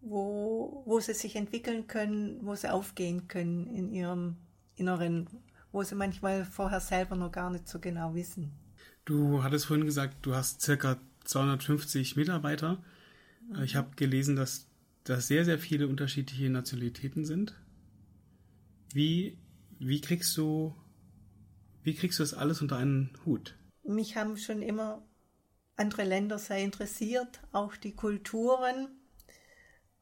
wo, 0.00 0.82
wo 0.86 1.00
sie 1.00 1.14
sich 1.14 1.36
entwickeln 1.36 1.86
können, 1.86 2.44
wo 2.44 2.54
sie 2.54 2.72
aufgehen 2.72 3.28
können 3.28 3.66
in 3.66 3.92
ihrem 3.92 4.36
Inneren, 4.76 5.28
wo 5.72 5.82
sie 5.82 5.94
manchmal 5.94 6.44
vorher 6.44 6.80
selber 6.80 7.16
noch 7.16 7.32
gar 7.32 7.50
nicht 7.50 7.68
so 7.68 7.78
genau 7.78 8.14
wissen. 8.14 8.52
Du 9.04 9.42
hattest 9.42 9.66
vorhin 9.66 9.86
gesagt, 9.86 10.18
du 10.22 10.34
hast 10.34 10.60
circa 10.60 10.98
250 11.24 12.16
Mitarbeiter. 12.16 12.82
Mhm. 13.48 13.62
Ich 13.62 13.76
habe 13.76 13.96
gelesen, 13.96 14.36
dass 14.36 14.66
das 15.04 15.26
sehr, 15.26 15.44
sehr 15.44 15.58
viele 15.58 15.88
unterschiedliche 15.88 16.50
Nationalitäten 16.50 17.24
sind. 17.24 17.54
Wie, 18.92 19.38
wie 19.78 20.00
kriegst 20.00 20.36
du, 20.36 20.74
wie 21.82 21.94
kriegst 21.94 22.18
du 22.18 22.22
das 22.22 22.34
alles 22.34 22.62
unter 22.62 22.76
einen 22.76 23.10
Hut? 23.24 23.57
Mich 23.88 24.18
haben 24.18 24.36
schon 24.36 24.60
immer 24.60 25.02
andere 25.76 26.04
Länder 26.04 26.38
sehr 26.38 26.58
interessiert, 26.58 27.40
auch 27.52 27.74
die 27.74 27.94
Kulturen. 27.94 29.00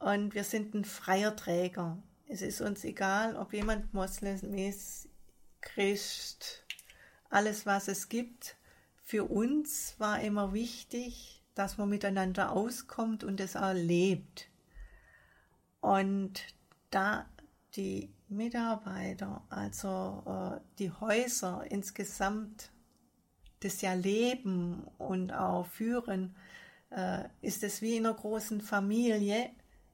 Und 0.00 0.34
wir 0.34 0.42
sind 0.42 0.74
ein 0.74 0.84
freier 0.84 1.36
Träger. 1.36 2.02
Es 2.26 2.42
ist 2.42 2.60
uns 2.60 2.82
egal, 2.82 3.36
ob 3.36 3.52
jemand 3.52 3.94
Moslem 3.94 4.54
ist, 4.54 5.08
Christ, 5.60 6.64
alles 7.30 7.64
was 7.64 7.86
es 7.86 8.08
gibt. 8.08 8.56
Für 9.04 9.24
uns 9.24 9.94
war 9.98 10.20
immer 10.20 10.52
wichtig, 10.52 11.44
dass 11.54 11.78
man 11.78 11.88
miteinander 11.88 12.50
auskommt 12.50 13.22
und 13.22 13.38
es 13.38 13.54
erlebt. 13.54 14.48
Und 15.80 16.44
da 16.90 17.30
die 17.76 18.12
Mitarbeiter, 18.28 19.44
also 19.48 20.24
äh, 20.26 20.60
die 20.80 20.90
Häuser 20.90 21.64
insgesamt 21.70 22.72
das 23.66 23.80
ja 23.82 23.94
leben 23.94 24.84
und 24.98 25.32
auch 25.32 25.66
führen, 25.66 26.34
äh, 26.90 27.24
ist 27.42 27.62
es 27.62 27.82
wie 27.82 27.96
in 27.96 28.06
einer 28.06 28.14
großen 28.14 28.60
Familie, 28.60 29.50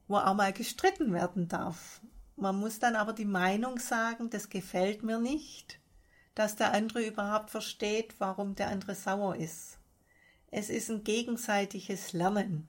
wo 0.08 0.16
auch 0.16 0.34
mal 0.34 0.52
gestritten 0.52 1.12
werden 1.12 1.48
darf. 1.48 2.00
Man 2.36 2.56
muss 2.56 2.78
dann 2.78 2.96
aber 2.96 3.12
die 3.12 3.24
Meinung 3.24 3.78
sagen, 3.78 4.30
das 4.30 4.48
gefällt 4.48 5.02
mir 5.02 5.18
nicht, 5.18 5.78
dass 6.34 6.56
der 6.56 6.72
andere 6.72 7.06
überhaupt 7.06 7.50
versteht, 7.50 8.14
warum 8.18 8.54
der 8.54 8.68
andere 8.68 8.94
sauer 8.94 9.36
ist. 9.36 9.78
Es 10.50 10.70
ist 10.70 10.90
ein 10.90 11.04
gegenseitiges 11.04 12.12
Lernen. 12.12 12.66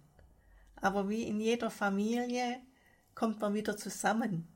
Aber 0.75 1.09
wie 1.09 1.23
in 1.23 1.39
jeder 1.39 1.69
Familie 1.69 2.59
kommt 3.15 3.39
man 3.39 3.53
wieder 3.53 3.77
zusammen. 3.77 4.47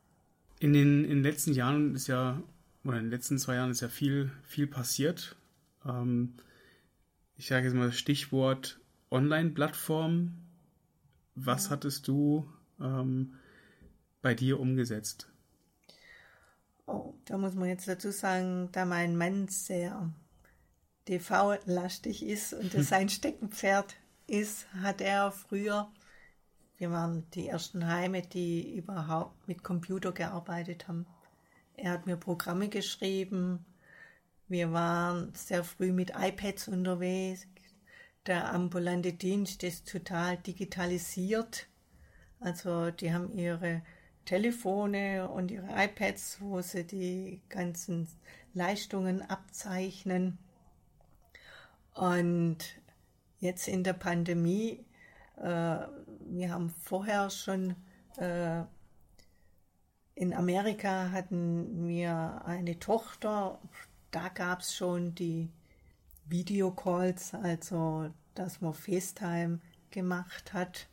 In 0.59 0.73
den, 0.73 1.05
in 1.05 1.09
den 1.09 1.23
letzten 1.23 1.53
Jahren 1.53 1.95
ist 1.95 2.07
ja, 2.07 2.41
oder 2.83 2.97
in 2.97 3.05
den 3.05 3.11
letzten 3.11 3.37
zwei 3.37 3.55
Jahren 3.55 3.71
ist 3.71 3.81
ja 3.81 3.89
viel, 3.89 4.31
viel 4.43 4.67
passiert. 4.67 5.36
Ähm, 5.87 6.35
ich 7.37 7.47
sage 7.47 7.65
jetzt 7.65 7.75
mal 7.75 7.91
Stichwort 7.91 8.79
Online-Plattform. 9.11 10.33
Was 11.35 11.69
hattest 11.69 12.07
du 12.07 12.47
ähm, 12.79 13.35
bei 14.21 14.33
dir 14.33 14.59
umgesetzt? 14.59 15.29
Oh, 16.87 17.13
da 17.25 17.37
muss 17.37 17.53
man 17.53 17.69
jetzt 17.69 17.87
dazu 17.87 18.11
sagen, 18.11 18.69
da 18.71 18.85
mein 18.85 19.15
Mann 19.15 19.47
sehr 19.47 20.11
TV-lastig 21.05 22.25
ist 22.25 22.53
und 22.53 22.73
das 22.73 22.89
sein 22.89 23.09
Steckenpferd 23.09 23.95
ist, 24.25 24.71
hat 24.73 25.01
er 25.01 25.31
früher, 25.31 25.89
wir 26.77 26.91
waren 26.91 27.29
die 27.31 27.47
ersten 27.47 27.87
Heime, 27.87 28.21
die 28.21 28.75
überhaupt 28.77 29.47
mit 29.47 29.63
Computer 29.63 30.11
gearbeitet 30.11 30.87
haben. 30.87 31.05
Er 31.75 31.91
hat 31.91 32.05
mir 32.05 32.17
Programme 32.17 32.69
geschrieben. 32.69 33.65
Wir 34.49 34.71
waren 34.71 35.33
sehr 35.33 35.63
früh 35.63 35.91
mit 35.91 36.13
iPads 36.17 36.69
unterwegs. 36.69 37.47
Der 38.25 38.53
ambulante 38.53 39.11
Dienst 39.11 39.63
ist 39.63 39.89
total 39.89 40.37
digitalisiert. 40.37 41.67
Also 42.39 42.91
die 42.91 43.13
haben 43.13 43.31
ihre 43.31 43.81
Telefone 44.23 45.29
und 45.29 45.51
ihre 45.51 45.67
iPads, 45.75 46.37
wo 46.39 46.61
sie 46.61 46.85
die 46.85 47.41
ganzen 47.49 48.07
Leistungen 48.53 49.21
abzeichnen. 49.21 50.37
Und 51.93 52.57
jetzt 53.39 53.67
in 53.67 53.83
der 53.83 53.93
Pandemie, 53.93 54.85
äh, 55.37 55.41
wir 55.41 56.51
haben 56.51 56.69
vorher 56.69 57.29
schon 57.29 57.75
äh, 58.17 58.63
in 60.17 60.33
Amerika 60.33 61.11
hatten 61.11 61.87
wir 61.87 62.41
eine 62.43 62.79
Tochter, 62.79 63.59
da 64.11 64.29
gab 64.29 64.61
es 64.61 64.75
schon 64.75 65.15
die 65.15 65.49
Videocalls, 66.25 67.33
also 67.33 68.11
dass 68.35 68.61
man 68.61 68.73
FaceTime 68.73 69.59
gemacht 69.91 70.53
hat. 70.53 70.87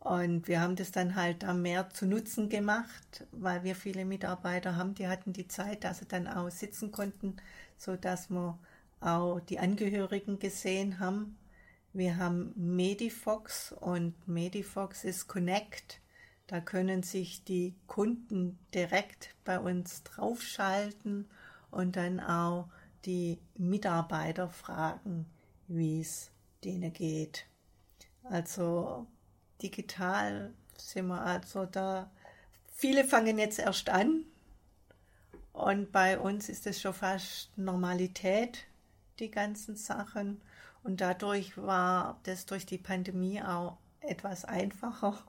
Und 0.00 0.48
wir 0.48 0.60
haben 0.60 0.76
das 0.76 0.90
dann 0.90 1.16
halt 1.16 1.42
da 1.42 1.54
mehr 1.54 1.88
zu 1.90 2.06
Nutzen 2.06 2.50
gemacht, 2.50 3.26
weil 3.32 3.64
wir 3.64 3.74
viele 3.74 4.04
Mitarbeiter 4.04 4.76
haben, 4.76 4.94
die 4.94 5.08
hatten 5.08 5.32
die 5.32 5.48
Zeit, 5.48 5.84
dass 5.84 6.00
sie 6.00 6.06
dann 6.06 6.28
auch 6.28 6.50
sitzen 6.50 6.92
konnten, 6.92 7.36
so 7.78 7.96
dass 7.96 8.28
wir 8.28 8.58
auch 9.00 9.40
die 9.40 9.58
Angehörigen 9.58 10.38
gesehen 10.38 10.98
haben. 10.98 11.38
Wir 11.94 12.16
haben 12.16 12.52
Medifox 12.56 13.72
und 13.72 14.14
Medifox 14.28 15.04
ist 15.04 15.26
Connect. 15.26 16.00
Da 16.46 16.60
können 16.60 17.02
sich 17.02 17.44
die 17.44 17.74
Kunden 17.86 18.58
direkt 18.74 19.34
bei 19.44 19.58
uns 19.58 20.02
draufschalten 20.02 21.30
und 21.74 21.96
dann 21.96 22.20
auch 22.20 22.68
die 23.04 23.38
Mitarbeiter 23.56 24.48
fragen, 24.48 25.26
wie 25.68 26.00
es 26.00 26.30
denen 26.64 26.92
geht. 26.92 27.46
Also 28.24 29.06
digital 29.62 30.52
sind 30.78 31.08
wir 31.08 31.20
also 31.20 31.66
da. 31.66 32.10
Viele 32.72 33.04
fangen 33.04 33.38
jetzt 33.38 33.58
erst 33.58 33.90
an 33.90 34.24
und 35.52 35.92
bei 35.92 36.18
uns 36.18 36.48
ist 36.48 36.66
es 36.66 36.80
schon 36.80 36.94
fast 36.94 37.56
Normalität, 37.56 38.66
die 39.18 39.30
ganzen 39.30 39.76
Sachen. 39.76 40.40
Und 40.82 41.00
dadurch 41.00 41.56
war 41.56 42.18
das 42.24 42.46
durch 42.46 42.66
die 42.66 42.78
Pandemie 42.78 43.40
auch 43.40 43.78
etwas 44.00 44.44
einfacher, 44.44 45.22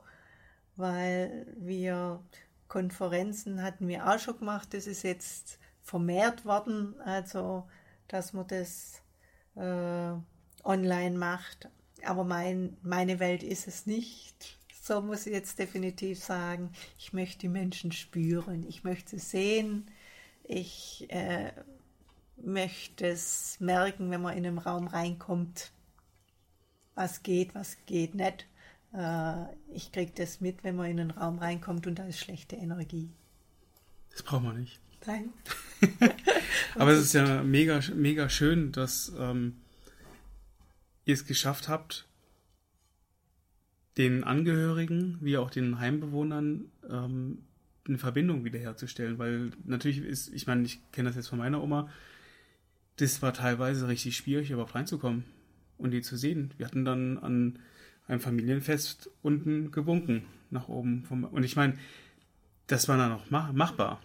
weil 0.76 1.48
wir 1.58 2.22
Konferenzen 2.68 3.62
hatten 3.62 3.88
wir 3.88 4.08
auch 4.08 4.20
schon 4.20 4.40
gemacht. 4.40 4.74
Das 4.74 4.88
ist 4.88 5.04
jetzt 5.04 5.60
vermehrt 5.86 6.46
worden, 6.46 7.00
also 7.02 7.68
dass 8.08 8.34
man 8.34 8.48
das 8.48 9.02
äh, 9.56 10.14
online 10.64 11.18
macht. 11.18 11.70
Aber 12.04 12.24
mein, 12.24 12.76
meine 12.82 13.20
Welt 13.20 13.44
ist 13.44 13.68
es 13.68 13.86
nicht. 13.86 14.58
So 14.82 15.02
muss 15.02 15.26
ich 15.26 15.34
jetzt 15.34 15.58
definitiv 15.58 16.22
sagen. 16.24 16.72
Ich 16.98 17.14
möchte 17.14 17.40
die 17.40 17.50
Menschen 17.50 17.92
spüren. 17.92 18.66
Ich 18.68 18.84
möchte 18.84 19.12
sie 19.12 19.26
sehen. 19.26 19.92
Ich 20.44 21.06
äh, 21.10 21.52
möchte 22.38 23.08
es 23.08 23.60
merken, 23.60 24.12
wenn 24.12 24.22
man 24.22 24.38
in 24.38 24.46
einen 24.46 24.58
Raum 24.58 24.88
reinkommt, 24.88 25.72
was 26.96 27.24
geht, 27.24 27.56
was 27.56 27.78
geht 27.86 28.16
nicht. 28.16 28.48
Äh, 28.94 29.46
ich 29.74 29.92
kriege 29.92 30.12
das 30.16 30.42
mit, 30.42 30.64
wenn 30.64 30.76
man 30.76 30.90
in 30.90 31.00
einen 31.00 31.12
Raum 31.12 31.40
reinkommt 31.40 31.88
und 31.88 32.00
da 32.00 32.06
ist 32.06 32.20
schlechte 32.20 32.56
Energie. 32.56 33.10
Das 34.12 34.24
braucht 34.24 34.44
man 34.44 34.60
nicht. 34.60 34.80
Nein. 35.06 35.30
Aber 36.76 36.92
es 36.92 37.02
ist 37.02 37.14
ja 37.14 37.44
mega, 37.44 37.80
mega 37.94 38.30
schön, 38.30 38.72
dass 38.72 39.14
ähm, 39.20 39.56
ihr 41.06 41.14
es 41.14 41.26
geschafft 41.26 41.68
habt, 41.68 42.08
den 43.98 44.24
Angehörigen 44.24 45.18
wie 45.22 45.38
auch 45.38 45.50
den 45.50 45.80
Heimbewohnern 45.80 46.66
ähm, 46.90 47.40
eine 47.88 47.98
Verbindung 47.98 48.44
wiederherzustellen. 48.44 49.18
Weil 49.20 49.52
natürlich 49.64 50.00
ist, 50.00 50.34
ich 50.34 50.48
meine, 50.48 50.64
ich 50.64 50.80
kenne 50.92 51.10
das 51.10 51.16
jetzt 51.16 51.28
von 51.28 51.40
meiner 51.40 51.64
Oma, 51.64 51.90
das 52.98 53.22
war 53.22 53.34
teilweise 53.34 53.88
richtig 53.88 54.18
schwierig, 54.18 54.52
überhaupt 54.52 54.76
reinzukommen 54.76 55.26
und 55.78 55.92
die 55.92 56.02
zu 56.02 56.18
sehen. 56.18 56.54
Wir 56.58 56.66
hatten 56.66 56.86
dann 56.86 57.18
an 57.18 57.60
einem 58.08 58.22
Familienfest 58.22 59.10
unten 59.22 59.72
gewunken 59.72 60.24
nach 60.50 60.68
oben. 60.68 61.04
Vom, 61.04 61.24
und 61.26 61.44
ich 61.44 61.56
meine, 61.56 61.78
das 62.68 62.88
war 62.88 62.98
dann 62.98 63.12
noch 63.12 63.54
machbar. 63.54 64.02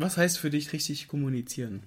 Was 0.00 0.16
heißt 0.16 0.38
für 0.38 0.48
dich 0.48 0.72
richtig 0.72 1.08
kommunizieren? 1.08 1.82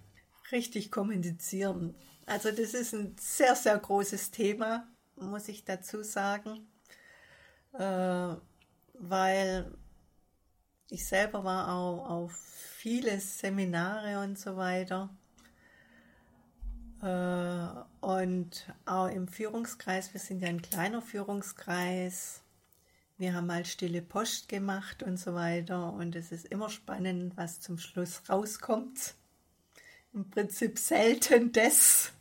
Richtig 0.52 0.92
kommunizieren. 0.92 1.96
Also 2.26 2.52
das 2.52 2.74
ist 2.74 2.94
ein 2.94 3.16
sehr, 3.18 3.56
sehr 3.56 3.80
großes 3.80 4.32
Thema, 4.32 4.86
muss 5.16 5.48
ich 5.48 5.64
dazu 5.64 6.04
sagen, 6.04 6.68
äh, 7.72 8.36
weil 8.96 9.74
ich 10.90 11.08
selber 11.08 11.46
war 11.46 11.74
auch 11.74 12.10
auf 12.10 12.34
viele 12.34 13.18
Seminare 13.22 14.20
und 14.22 14.38
so 14.38 14.58
weiter 14.58 15.10
äh, 17.02 18.06
und 18.06 18.66
auch 18.86 19.08
im 19.08 19.30
Führungskreis, 19.30 20.12
wir 20.14 20.20
sind 20.20 20.42
ja 20.42 20.50
ein 20.50 20.62
kleiner 20.62 21.02
Führungskreis, 21.02 22.42
wir 23.22 23.36
haben 23.36 23.46
mal 23.46 23.66
stille 23.66 24.02
Post 24.02 24.50
gemacht 24.50 25.04
und 25.04 25.18
so 25.18 25.36
weiter. 25.36 25.94
Und 25.94 26.16
es 26.16 26.32
ist 26.32 26.48
immer 26.48 26.70
spannend, 26.70 27.38
was 27.38 27.60
zum 27.60 27.78
Schluss 27.78 28.24
rauskommt. 28.28 29.14
Im 30.12 30.28
Prinzip 30.30 30.80
selten 30.80 31.52
das, 31.52 32.14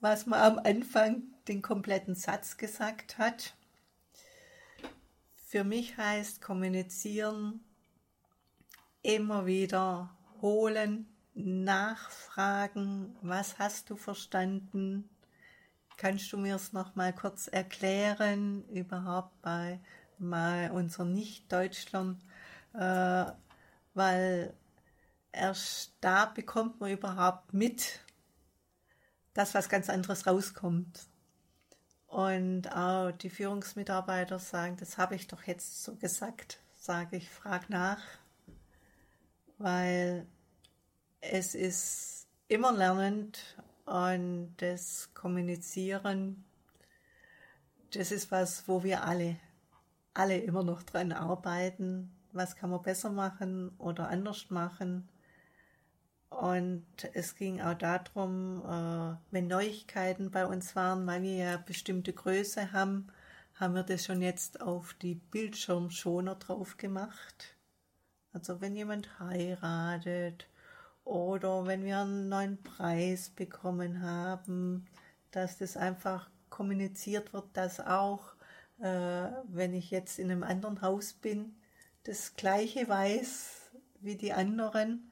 was 0.00 0.26
man 0.26 0.40
am 0.40 0.58
Anfang 0.58 1.22
den 1.46 1.62
kompletten 1.62 2.16
Satz 2.16 2.56
gesagt 2.56 3.16
hat. 3.16 3.54
Für 5.36 5.62
mich 5.62 5.96
heißt 5.96 6.42
kommunizieren 6.42 7.60
immer 9.02 9.46
wieder 9.46 10.16
holen, 10.42 11.06
nachfragen, 11.34 13.14
was 13.22 13.60
hast 13.60 13.88
du 13.88 13.96
verstanden? 13.96 15.08
Kannst 15.96 16.32
du 16.32 16.38
mir 16.38 16.56
es 16.56 16.72
noch 16.72 16.96
mal 16.96 17.12
kurz 17.12 17.46
erklären, 17.46 18.68
überhaupt 18.68 19.40
bei 19.42 19.78
mal 20.18 20.70
unseren 20.70 21.12
Nicht-Deutschlern, 21.12 22.20
äh, 22.74 23.24
weil 23.94 24.54
erst 25.32 25.94
da 26.00 26.26
bekommt 26.26 26.80
man 26.80 26.92
überhaupt 26.92 27.52
mit, 27.52 28.00
dass 29.34 29.54
was 29.54 29.68
ganz 29.68 29.90
anderes 29.90 30.26
rauskommt. 30.26 31.06
Und 32.06 32.68
auch 32.68 33.10
die 33.10 33.30
Führungsmitarbeiter 33.30 34.38
sagen, 34.38 34.76
das 34.76 34.98
habe 34.98 35.16
ich 35.16 35.26
doch 35.26 35.42
jetzt 35.42 35.82
so 35.82 35.96
gesagt, 35.96 36.60
sage 36.74 37.16
ich, 37.16 37.28
frag 37.28 37.68
nach, 37.70 38.00
weil 39.58 40.26
es 41.20 41.54
ist 41.54 42.28
immer 42.46 42.72
lernend 42.72 43.56
und 43.86 44.54
das 44.58 45.10
Kommunizieren, 45.14 46.44
das 47.92 48.12
ist 48.12 48.30
was, 48.30 48.68
wo 48.68 48.84
wir 48.84 49.04
alle, 49.04 49.36
alle 50.14 50.38
immer 50.38 50.62
noch 50.62 50.82
dran 50.82 51.12
arbeiten. 51.12 52.12
Was 52.32 52.56
kann 52.56 52.70
man 52.70 52.82
besser 52.82 53.10
machen 53.10 53.72
oder 53.78 54.08
anders 54.08 54.50
machen? 54.50 55.08
Und 56.30 56.84
es 57.12 57.36
ging 57.36 57.60
auch 57.60 57.74
darum, 57.74 58.62
äh, 58.64 59.16
wenn 59.30 59.46
Neuigkeiten 59.46 60.30
bei 60.30 60.46
uns 60.46 60.74
waren, 60.74 61.06
weil 61.06 61.22
wir 61.22 61.34
ja 61.34 61.56
bestimmte 61.58 62.12
Größe 62.12 62.72
haben, 62.72 63.06
haben 63.54 63.74
wir 63.74 63.84
das 63.84 64.04
schon 64.04 64.20
jetzt 64.20 64.60
auf 64.60 64.94
die 64.94 65.14
Bildschirmschoner 65.14 66.34
drauf 66.34 66.76
gemacht. 66.76 67.56
Also 68.32 68.60
wenn 68.60 68.74
jemand 68.74 69.20
heiratet 69.20 70.48
oder 71.04 71.66
wenn 71.66 71.84
wir 71.84 71.98
einen 71.98 72.28
neuen 72.28 72.60
Preis 72.62 73.30
bekommen 73.30 74.02
haben, 74.02 74.86
dass 75.30 75.58
das 75.58 75.76
einfach 75.76 76.30
kommuniziert 76.50 77.32
wird, 77.32 77.46
dass 77.52 77.78
auch, 77.78 78.33
wenn 78.78 79.74
ich 79.74 79.90
jetzt 79.90 80.18
in 80.18 80.30
einem 80.30 80.42
anderen 80.42 80.82
Haus 80.82 81.12
bin, 81.12 81.56
das 82.04 82.34
gleiche 82.34 82.88
weiß 82.88 83.70
wie 84.00 84.16
die 84.16 84.32
anderen, 84.32 85.10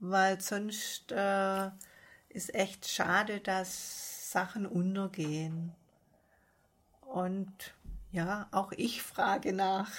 weil 0.00 0.40
sonst 0.40 1.12
äh, 1.12 1.70
ist 2.28 2.54
echt 2.54 2.88
schade, 2.88 3.40
dass 3.40 4.30
Sachen 4.30 4.66
untergehen. 4.66 5.72
Und 7.00 7.74
ja, 8.12 8.48
auch 8.50 8.72
ich 8.72 9.02
frage 9.02 9.52
nach, 9.52 9.90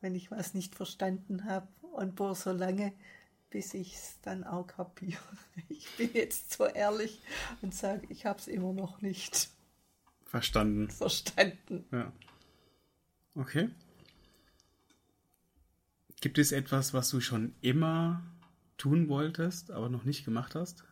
wenn 0.00 0.14
ich 0.14 0.30
was 0.30 0.54
nicht 0.54 0.74
verstanden 0.74 1.44
habe 1.44 1.68
und 1.92 2.16
bohr 2.16 2.34
so 2.34 2.52
lange, 2.52 2.92
bis 3.50 3.74
ich 3.74 3.94
es 3.94 4.20
dann 4.22 4.44
auch 4.44 4.66
kapiere. 4.66 5.20
Ich 5.68 5.96
bin 5.96 6.10
jetzt 6.12 6.52
so 6.52 6.66
ehrlich 6.66 7.20
und 7.62 7.74
sage, 7.74 8.06
ich 8.08 8.26
habe 8.26 8.38
es 8.38 8.48
immer 8.48 8.72
noch 8.72 9.00
nicht 9.00 9.50
verstanden. 10.24 10.90
Verstanden. 10.90 11.86
Ja. 11.90 12.12
Okay. 13.36 13.68
Gibt 16.22 16.38
es 16.38 16.52
etwas, 16.52 16.94
was 16.94 17.10
du 17.10 17.20
schon 17.20 17.54
immer 17.60 18.22
tun 18.78 19.08
wolltest, 19.08 19.70
aber 19.70 19.90
noch 19.90 20.04
nicht 20.04 20.24
gemacht 20.24 20.54
hast? 20.54 20.84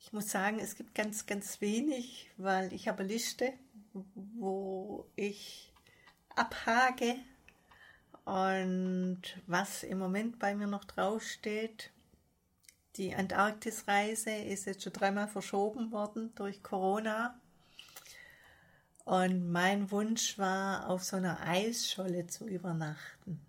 Ich 0.00 0.12
muss 0.14 0.30
sagen, 0.30 0.58
es 0.58 0.76
gibt 0.76 0.94
ganz, 0.94 1.26
ganz 1.26 1.60
wenig, 1.60 2.30
weil 2.38 2.72
ich 2.72 2.88
habe 2.88 3.00
eine 3.00 3.12
Liste, 3.12 3.52
wo 4.14 5.06
ich 5.14 5.74
abhake 6.34 7.16
und 8.24 9.20
was 9.46 9.82
im 9.82 9.98
Moment 9.98 10.38
bei 10.38 10.54
mir 10.54 10.66
noch 10.66 10.84
draufsteht, 10.84 11.90
die 12.96 13.14
Antarktisreise 13.14 14.30
ist 14.30 14.64
jetzt 14.64 14.82
schon 14.82 14.92
dreimal 14.94 15.28
verschoben 15.28 15.92
worden 15.92 16.34
durch 16.34 16.62
Corona. 16.62 17.38
Und 19.08 19.50
mein 19.50 19.90
Wunsch 19.90 20.36
war, 20.36 20.90
auf 20.90 21.02
so 21.02 21.16
einer 21.16 21.40
Eisscholle 21.40 22.26
zu 22.26 22.46
übernachten. 22.46 23.40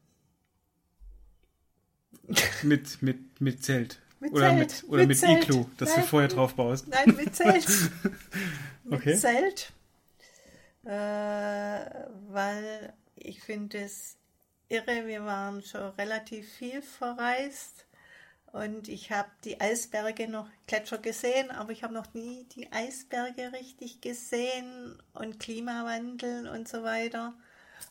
Mit, 2.64 3.02
mit, 3.02 3.42
mit 3.42 3.62
Zelt. 3.62 4.00
Mit 4.22 4.32
oder 4.32 4.52
Zelt. 4.52 4.60
mit, 4.60 4.84
oder 4.90 5.06
mit, 5.06 5.18
Zelt. 5.18 5.44
Iglu, 5.44 5.66
das 5.76 5.96
du 5.96 6.02
vorher 6.04 6.30
drauf 6.30 6.54
baust. 6.56 6.88
Nein, 6.88 7.14
mit 7.14 7.36
Zelt. 7.36 7.68
mit 8.86 9.00
Okay. 9.02 9.18
Zelt. 9.18 9.74
Äh, 10.86 10.92
weil 12.30 12.94
ich 13.16 13.42
finde 13.42 13.80
es 13.80 14.16
irre, 14.70 15.08
wir 15.08 15.26
waren 15.26 15.62
schon 15.62 15.90
relativ 15.98 16.50
viel 16.54 16.82
verreist 16.82 17.86
und 18.52 18.88
ich 18.88 19.12
habe 19.12 19.30
die 19.44 19.62
Eisberge 19.62 20.28
noch, 20.28 20.50
Gletscher 20.68 20.98
gesehen, 20.98 21.52
aber 21.52 21.72
ich 21.72 21.84
habe 21.84 21.94
noch 21.94 22.14
nie 22.14 22.46
die 22.56 22.72
Eisberge 22.72 23.52
richtig 23.54 24.02
gesehen 24.02 25.02
und 25.14 25.40
Klimawandel 25.40 26.48
und 26.48 26.68
so 26.68 26.84
weiter. 26.84 27.34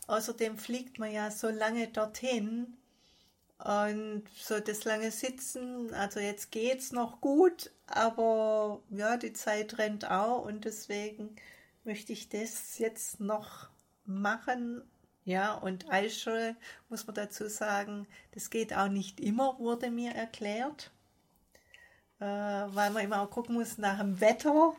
Außerdem 0.07 0.59
fliegt 0.59 0.99
man 0.99 1.13
ja 1.13 1.31
so 1.31 1.49
lange 1.49 1.89
dorthin 1.89 2.77
und 3.59 4.25
so 4.35 4.61
das 4.61 4.85
lange 4.85 5.11
Sitzen, 5.11 5.93
also 5.95 6.21
jetzt 6.21 6.53
geht's 6.53 6.93
noch 6.93 7.21
gut, 7.21 7.71
aber 7.87 8.81
ja, 8.91 9.17
die 9.17 9.33
Zeit 9.33 9.79
rennt 9.79 10.09
auch 10.11 10.45
und 10.45 10.65
deswegen 10.65 11.37
möchte 11.85 12.13
ich 12.13 12.29
das 12.29 12.79
jetzt 12.79 13.21
noch 13.21 13.69
machen. 14.05 14.83
Ja, 15.29 15.53
und 15.53 15.91
Eisscholle 15.93 16.57
muss 16.89 17.07
man 17.07 17.15
dazu 17.15 17.51
sagen, 17.51 18.07
das 18.33 18.49
geht 18.49 18.73
auch 18.73 18.89
nicht 18.89 19.21
immer, 19.21 19.59
wurde 19.59 19.91
mir 19.91 20.13
erklärt, 20.13 20.91
äh, 22.19 22.25
weil 22.25 22.89
man 22.93 23.05
immer 23.05 23.21
auch 23.21 23.31
gucken 23.31 23.55
muss 23.57 23.77
nach 23.77 23.99
dem 23.99 24.19
Wetter. 24.23 24.73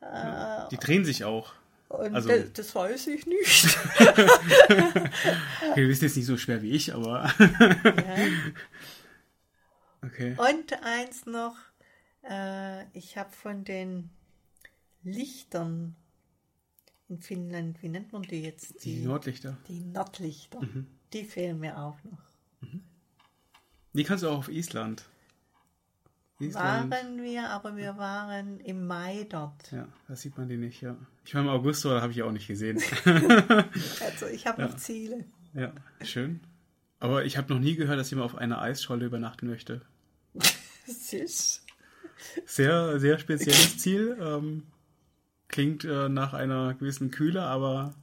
Äh, 0.00 0.68
Die 0.70 0.78
drehen 0.78 1.04
sich 1.04 1.24
auch. 1.24 1.52
und 1.90 2.14
also- 2.14 2.30
das, 2.30 2.52
das 2.54 2.74
weiß 2.74 3.08
ich 3.08 3.26
nicht. 3.26 3.76
Okay, 4.00 5.82
du 5.82 5.86
bist 5.88 6.00
jetzt 6.00 6.16
nicht 6.16 6.24
so 6.26 6.38
schwer 6.38 6.62
wie 6.62 6.70
ich, 6.70 6.94
aber. 6.94 7.30
ja. 7.38 8.16
Okay. 10.02 10.34
Und 10.36 10.82
eins 10.82 11.24
noch, 11.26 11.56
äh, 12.28 12.84
ich 12.92 13.16
habe 13.16 13.30
von 13.32 13.64
den 13.64 14.10
Lichtern 15.02 15.96
in 17.08 17.18
Finnland, 17.20 17.82
wie 17.82 17.88
nennt 17.88 18.12
man 18.12 18.22
die 18.22 18.42
jetzt? 18.42 18.84
Die 18.84 19.00
Die, 19.00 19.04
Nordlichter. 19.06 19.56
die 19.68 19.80
Nordlichter. 19.80 20.60
Mhm. 20.62 20.86
Die 21.12 21.24
fehlen 21.24 21.60
mir 21.60 21.78
auch 21.78 21.96
noch. 22.04 22.18
Die 23.92 24.02
kannst 24.04 24.24
du 24.24 24.28
auch 24.28 24.38
auf 24.38 24.48
Island. 24.48 25.04
Island. 26.40 26.90
Waren 26.90 27.22
wir, 27.22 27.48
aber 27.50 27.76
wir 27.76 27.96
waren 27.96 28.58
im 28.60 28.86
Mai 28.88 29.24
dort. 29.30 29.70
Ja, 29.70 29.86
da 30.08 30.16
sieht 30.16 30.36
man 30.36 30.48
die 30.48 30.56
nicht, 30.56 30.80
ja. 30.80 30.96
Ich 31.24 31.32
war 31.34 31.42
im 31.42 31.48
August, 31.48 31.86
aber 31.86 31.94
da 31.96 32.00
habe 32.02 32.12
ich 32.12 32.22
auch 32.24 32.32
nicht 32.32 32.48
gesehen. 32.48 32.80
Also 34.00 34.26
ich 34.32 34.46
habe 34.46 34.62
Ja. 34.62 34.68
noch 34.68 34.76
Ziele. 34.76 35.24
ja, 35.54 35.72
schön. 36.02 36.40
Aber 36.98 37.24
ich 37.24 37.36
habe 37.36 37.52
noch 37.52 37.60
nie 37.60 37.76
gehört, 37.76 37.98
dass 38.00 38.10
jemand 38.10 38.32
auf 38.32 38.38
einer 38.38 38.60
Eisscholle 38.60 39.06
übernachten 39.06 39.46
möchte. 39.46 39.82
Süß. 40.86 41.64
Sehr, 42.46 42.98
sehr 42.98 43.18
spezielles 43.18 43.78
Ziel. 43.78 44.16
Ähm, 44.20 44.64
klingt 45.48 45.84
äh, 45.84 46.08
nach 46.08 46.32
einer 46.34 46.74
gewissen 46.74 47.10
Kühle, 47.10 47.42
aber, 47.42 47.94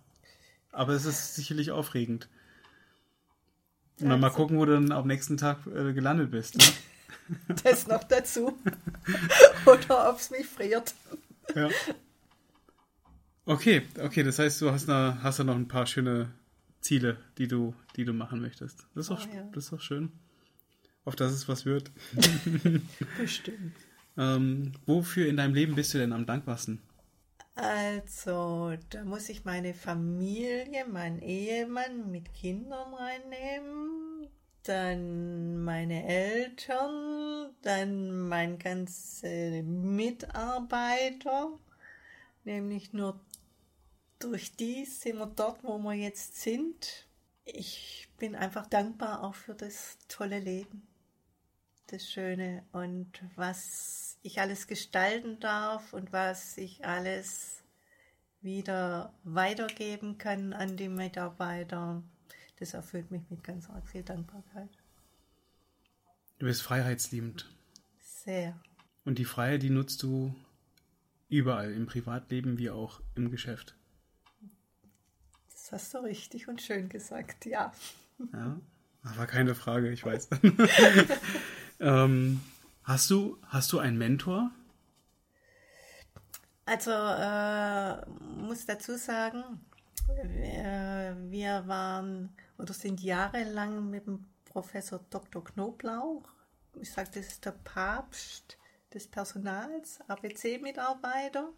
aber 0.71 0.93
es 0.93 1.05
ist 1.05 1.35
sicherlich 1.35 1.71
aufregend. 1.71 2.29
Und 3.99 4.09
dann 4.09 4.19
mal 4.19 4.27
Also- 4.27 4.37
gucken, 4.37 4.57
wo 4.57 4.65
du 4.65 4.73
dann 4.73 4.91
am 4.91 5.07
nächsten 5.07 5.37
Tag 5.37 5.59
äh, 5.67 5.93
gelandet 5.93 6.31
bist. 6.31 6.57
Ne? 6.57 6.63
Das 7.63 7.87
noch 7.87 8.03
dazu. 8.03 8.57
Oder 9.65 10.09
ob 10.09 10.17
es 10.19 10.31
mich 10.31 10.45
friert. 10.45 10.93
Ja. 11.55 11.69
Okay, 13.45 13.83
okay, 13.99 14.23
das 14.23 14.37
heißt, 14.39 14.61
du 14.61 14.71
hast 14.71 14.87
da, 14.89 15.17
hast 15.21 15.39
da 15.39 15.43
noch 15.45 15.55
ein 15.55 15.67
paar 15.67 15.85
schöne 15.87 16.29
Ziele, 16.81 17.17
die 17.37 17.47
du, 17.47 17.73
die 17.95 18.03
du 18.05 18.11
machen 18.13 18.41
möchtest. 18.41 18.85
Das 18.95 19.05
ist 19.05 19.11
doch, 19.11 19.25
Oh, 19.31 19.35
ja. 19.35 19.43
das 19.53 19.65
ist 19.65 19.71
doch 19.73 19.79
schön. 19.81 20.11
Auf 21.05 21.15
dass 21.15 21.31
es 21.31 21.47
was 21.47 21.65
wird. 21.65 21.91
Bestimmt. 23.17 23.75
Ähm, 24.17 24.73
wofür 24.85 25.27
in 25.27 25.37
deinem 25.37 25.53
Leben 25.53 25.75
bist 25.75 25.93
du 25.93 25.97
denn 25.99 26.13
am 26.13 26.25
dankbarsten? 26.25 26.79
Also, 27.63 28.75
da 28.89 29.03
muss 29.03 29.29
ich 29.29 29.45
meine 29.45 29.75
Familie, 29.75 30.83
meinen 30.85 31.21
Ehemann 31.21 32.09
mit 32.09 32.33
Kindern 32.33 32.91
reinnehmen, 32.91 34.27
dann 34.63 35.63
meine 35.63 36.07
Eltern, 36.07 37.53
dann 37.61 38.27
mein 38.27 38.57
ganze 38.57 39.61
Mitarbeiter, 39.61 41.51
nämlich 42.45 42.93
nur 42.93 43.19
durch 44.17 44.55
die 44.55 44.85
sind 44.85 45.19
wir 45.19 45.27
dort, 45.27 45.63
wo 45.63 45.77
wir 45.77 45.93
jetzt 45.93 46.41
sind. 46.41 47.07
Ich 47.45 48.09
bin 48.17 48.33
einfach 48.35 48.65
dankbar 48.65 49.23
auch 49.23 49.35
für 49.35 49.53
das 49.53 49.99
tolle 50.07 50.39
Leben, 50.39 50.87
das 51.91 52.09
Schöne 52.09 52.63
und 52.71 53.21
was 53.35 54.17
ich 54.23 54.39
alles 54.39 54.67
gestalten 54.67 55.39
darf 55.39 55.93
und 55.93 56.13
was 56.13 56.57
ich 56.57 56.85
alles 56.85 57.63
wieder 58.41 59.13
weitergeben 59.23 60.17
kann 60.17 60.53
an 60.53 60.77
die 60.77 60.89
Mitarbeiter. 60.89 62.01
Das 62.59 62.73
erfüllt 62.73 63.11
mich 63.11 63.23
mit 63.29 63.43
ganz 63.43 63.69
arg 63.69 63.87
viel 63.87 64.03
Dankbarkeit. 64.03 64.69
Du 66.39 66.45
bist 66.45 66.61
freiheitsliebend. 66.61 67.49
Sehr. 67.99 68.59
Und 69.03 69.17
die 69.19 69.25
Freiheit, 69.25 69.63
die 69.63 69.69
nutzt 69.69 70.01
du 70.03 70.33
überall, 71.27 71.71
im 71.73 71.87
Privatleben 71.87 72.57
wie 72.57 72.69
auch 72.69 73.01
im 73.15 73.31
Geschäft. 73.31 73.75
Das 75.51 75.71
hast 75.71 75.93
du 75.93 75.99
richtig 75.99 76.47
und 76.47 76.61
schön 76.61 76.89
gesagt, 76.89 77.45
ja. 77.45 77.71
Ja, 78.33 78.61
war 79.03 79.27
keine 79.27 79.55
Frage, 79.55 79.91
ich 79.91 80.05
weiß. 80.05 80.29
ähm, 81.81 82.41
hast, 82.83 83.09
du, 83.09 83.37
hast 83.47 83.71
du 83.73 83.79
einen 83.79 83.97
Mentor? 83.97 84.51
Also, 86.65 86.91
äh, 86.91 88.05
muss 88.39 88.65
dazu 88.65 88.97
sagen, 88.97 89.43
wir, 90.23 91.17
wir 91.29 91.63
waren 91.67 92.29
oder 92.57 92.73
sind 92.73 93.01
jahrelang 93.01 93.89
mit 93.89 94.05
dem 94.05 94.25
Professor 94.45 94.99
Dr. 95.09 95.43
Knoblauch, 95.43 96.23
ich 96.79 96.91
sage, 96.91 97.09
das 97.15 97.27
ist 97.27 97.45
der 97.45 97.51
Papst 97.51 98.57
des 98.93 99.07
Personals, 99.07 99.99
ABC-Mitarbeiter. 100.07 101.49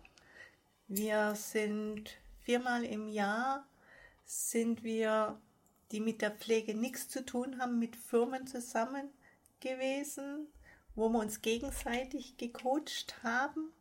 Wir 0.88 1.36
sind 1.36 2.18
viermal 2.40 2.84
im 2.84 3.08
Jahr, 3.08 3.68
sind 4.26 4.84
wir, 4.84 5.40
die 5.92 6.00
mit 6.00 6.22
der 6.22 6.32
Pflege 6.32 6.76
nichts 6.76 7.10
zu 7.10 7.26
tun 7.26 7.60
haben, 7.60 7.80
mit 7.80 7.96
Firmen 7.96 8.48
zusammen 8.48 9.10
gewesen, 9.64 10.48
wo 10.96 11.10
wir 11.10 11.20
uns 11.20 11.42
gegenseitig 11.42 12.38
gecoacht 12.38 13.24
haben 13.24 13.74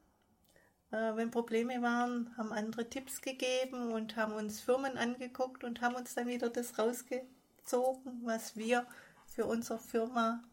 äh, 0.93 1.17
wenn 1.17 1.31
Probleme 1.31 1.83
waren, 1.83 2.37
haben 2.37 2.53
andere 2.53 2.89
Tipps 2.89 3.23
gegeben 3.23 3.93
und 3.93 4.15
haben 4.17 4.35
uns 4.35 4.61
Firmen 4.61 4.97
angeguckt 4.97 5.65
und 5.65 5.81
haben 5.81 5.97
uns 5.97 6.15
dann 6.15 6.29
wieder 6.29 6.51
das 6.51 6.79
rausgezogen, 6.79 8.21
was 8.23 8.57
wir 8.57 8.87
für 9.27 9.47
unsere 9.47 9.79
Firma 9.79 10.45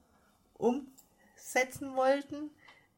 umsetzen 0.54 1.96
wollten. 1.96 2.52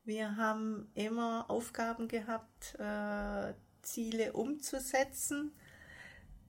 Wir 0.05 0.37
haben 0.37 0.89
immer 0.93 1.45
Aufgaben 1.49 2.07
gehabt, 2.07 2.75
äh, 2.79 3.53
Ziele 3.81 4.33
umzusetzen. 4.33 5.51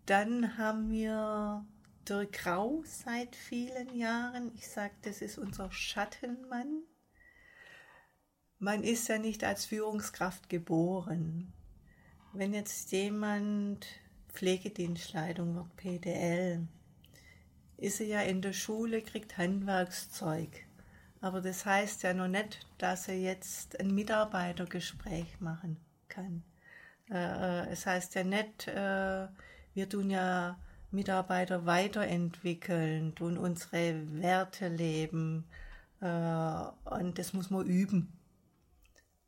Dann 0.04 0.58
haben 0.58 0.90
wir 0.90 1.64
Dirk 2.08 2.46
Rau 2.46 2.82
seit 2.84 3.36
vielen 3.36 3.94
Jahren. 3.96 4.52
Ich 4.54 4.68
sage, 4.68 4.94
das 5.02 5.22
ist 5.22 5.38
unser 5.38 5.70
Schattenmann. 5.70 6.82
man 8.58 8.84
ist 8.84 9.08
ja 9.08 9.18
nicht 9.18 9.44
als 9.44 9.64
Führungskraft 9.64 10.48
geboren. 10.48 11.52
Wenn 12.32 12.54
jetzt 12.54 12.92
jemand 12.92 13.86
Pflegedienstleitung 14.32 15.54
wird, 15.54 15.76
PDL, 15.76 16.66
ist 17.76 18.00
er 18.00 18.06
ja 18.06 18.20
in 18.20 18.40
der 18.40 18.52
Schule, 18.52 19.02
kriegt 19.02 19.36
Handwerkszeug. 19.36 20.48
Aber 21.20 21.40
das 21.40 21.66
heißt 21.66 22.02
ja 22.02 22.14
noch 22.14 22.28
nicht, 22.28 22.66
dass 22.78 23.08
er 23.08 23.18
jetzt 23.18 23.78
ein 23.78 23.94
Mitarbeitergespräch 23.94 25.40
machen 25.40 25.76
kann. 26.08 26.42
Äh, 27.10 27.16
äh, 27.16 27.68
es 27.70 27.86
heißt 27.86 28.14
ja 28.14 28.24
nicht, 28.24 28.66
äh, 28.68 29.28
wir 29.74 29.88
tun 29.88 30.10
ja 30.10 30.58
Mitarbeiter 30.92 31.66
weiterentwickeln, 31.66 33.14
tun 33.14 33.38
unsere 33.38 34.20
Werte 34.20 34.68
leben 34.68 35.44
und 36.00 37.18
das 37.18 37.32
muss 37.32 37.50
man 37.50 37.66
üben. 37.66 38.12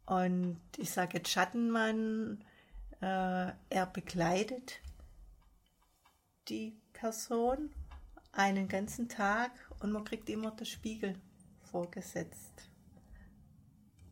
Und 0.06 0.60
ich 0.76 0.90
sage 0.90 1.18
jetzt 1.18 1.30
Schattenmann, 1.30 2.44
er 3.00 3.86
begleitet 3.92 4.80
die 6.48 6.76
Person 6.92 7.70
einen 8.32 8.68
ganzen 8.68 9.08
Tag 9.08 9.52
und 9.80 9.92
man 9.92 10.04
kriegt 10.04 10.28
immer 10.28 10.50
den 10.50 10.66
Spiegel 10.66 11.14
vorgesetzt. 11.62 12.68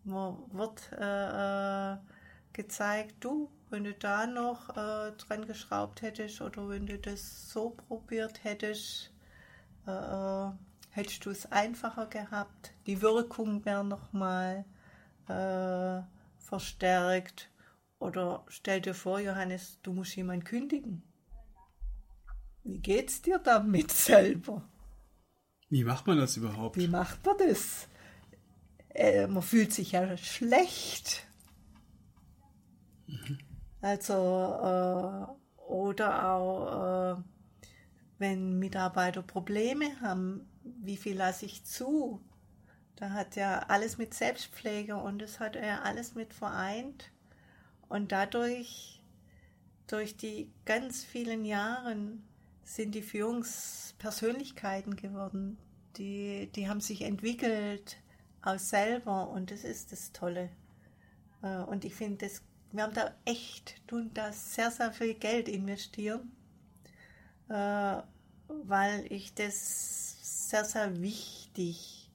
Man 0.05 0.37
wird 0.53 0.93
äh, 0.93 1.97
gezeigt, 2.53 3.17
du, 3.21 3.51
wenn 3.73 3.85
du 3.85 3.95
da 3.95 4.27
noch 4.27 4.69
äh, 4.71 5.13
dran 5.13 5.47
geschraubt 5.47 6.03
hättest 6.03 6.41
oder 6.41 6.69
wenn 6.69 6.87
du 6.87 6.99
das 6.99 7.51
so 7.51 7.71
probiert 7.71 8.45
hättest, 8.45 9.11
äh, 9.87 9.91
äh 9.91 10.51
hättest 10.91 11.25
du 11.25 11.31
es 11.31 11.51
einfacher 11.51 12.07
gehabt. 12.07 12.75
Die 12.87 13.01
Wirkung 13.01 13.65
wäre 13.65 13.83
nochmal 13.83 14.67
äh, 15.27 16.03
verstärkt. 16.39 17.51
Oder 17.99 18.45
stell 18.49 18.83
dir 18.83 18.95
vor, 18.95 19.19
Johannes, 19.19 19.79
du 19.83 19.95
musst 19.95 20.15
jemanden 20.17 20.45
kündigen. 20.45 21.03
Wie 22.63 22.79
geht's 22.79 23.23
dir 23.23 23.39
damit 23.39 23.91
selber? 23.91 24.69
Wie 25.71 25.85
macht 25.85 26.07
man 26.07 26.19
das 26.19 26.37
überhaupt? 26.37 26.77
Wie 26.77 26.89
macht 26.89 27.25
man 27.25 27.37
das? 27.39 27.89
Äh, 28.91 29.27
man 29.27 29.43
fühlt 29.43 29.73
sich 29.73 29.93
ja 29.93 30.17
schlecht. 30.19 31.27
Also, 33.83 34.15
äh, 34.15 35.27
oder 35.71 36.33
auch, 36.33 37.19
äh, 37.19 37.23
wenn 38.19 38.59
Mitarbeiter 38.59 39.23
Probleme 39.23 40.01
haben, 40.01 40.49
wie 40.63 40.97
viel 40.97 41.17
lasse 41.17 41.47
ich 41.47 41.65
zu? 41.65 42.21
Da 42.97 43.11
hat 43.11 43.35
ja 43.35 43.59
alles 43.69 43.99
mit 43.99 44.15
Selbstpflege 44.15 44.97
und 44.97 45.21
das 45.21 45.41
hat 45.41 45.57
er 45.57 45.85
alles 45.85 46.15
mit 46.15 46.33
vereint. 46.33 47.11
Und 47.89 48.13
dadurch, 48.13 49.03
durch 49.89 50.17
die 50.17 50.53
ganz 50.65 51.03
vielen 51.05 51.45
Jahren, 51.45 52.23
sind 52.63 52.95
die 52.95 53.03
Führungspersönlichkeiten 53.03 54.95
geworden. 54.95 55.59
Die, 55.97 56.49
die 56.55 56.69
haben 56.69 56.81
sich 56.81 57.03
entwickelt 57.03 57.99
aus 58.43 58.71
selber 58.71 59.29
und 59.31 59.51
das 59.51 59.65
ist 59.65 59.91
das 59.91 60.13
Tolle. 60.13 60.51
Äh, 61.43 61.59
und 61.63 61.85
ich 61.85 61.95
finde, 61.95 62.25
wir 62.73 62.83
haben 62.83 62.95
da 62.95 63.15
echt, 63.25 63.87
tun 63.87 64.11
da 64.15 64.33
sehr, 64.33 64.71
sehr 64.71 64.93
viel 64.93 65.15
Geld 65.15 65.49
investieren, 65.49 66.33
äh, 67.49 68.03
weil 68.49 69.07
ich 69.11 69.35
das 69.35 70.49
sehr, 70.51 70.65
sehr 70.65 71.01
wichtig 71.01 72.11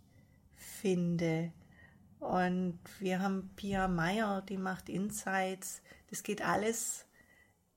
finde. 0.56 1.52
Und 2.20 2.80
wir 3.00 3.22
haben 3.22 3.52
Pia 3.56 3.88
Meyer, 3.88 4.42
die 4.42 4.58
macht 4.58 4.90
Insights. 4.90 5.82
Das 6.10 6.24
geht 6.24 6.42
alles 6.42 7.06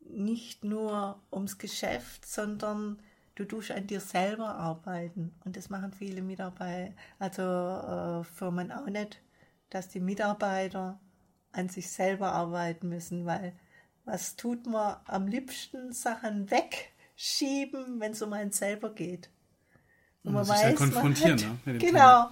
nicht 0.01 0.64
nur 0.64 1.23
ums 1.31 1.59
Geschäft, 1.59 2.27
sondern 2.27 3.01
du 3.35 3.45
tust 3.45 3.71
an 3.71 3.87
dir 3.87 4.01
selber 4.01 4.55
arbeiten. 4.55 5.35
Und 5.45 5.57
das 5.57 5.69
machen 5.69 5.93
viele 5.93 6.23
Mitarbeiter, 6.23 6.95
also 7.19 7.43
äh, 7.43 8.25
Firmen 8.25 8.73
auch 8.73 8.87
nicht, 8.87 9.23
dass 9.69 9.88
die 9.88 10.01
Mitarbeiter 10.01 10.99
an 11.53 11.69
sich 11.69 11.91
selber 11.91 12.33
arbeiten 12.33 12.89
müssen, 12.89 13.27
weil 13.27 13.55
was 14.05 14.37
tut 14.37 14.67
man 14.67 14.97
am 15.07 15.27
liebsten 15.27 15.93
Sachen 15.93 16.51
wegschieben, 16.51 18.01
wenn 18.01 18.13
es 18.13 18.23
um 18.23 18.33
einen 18.33 18.53
selber 18.53 18.91
geht. 18.91 19.31
Und 20.23 20.33
man, 20.33 20.47
man 20.47 20.57
weiß, 20.57 20.63
ja 20.63 20.73
konfrontieren, 20.73 21.39
man 21.39 21.51
hat, 21.51 21.67
ne, 21.67 21.79
genau. 21.79 22.31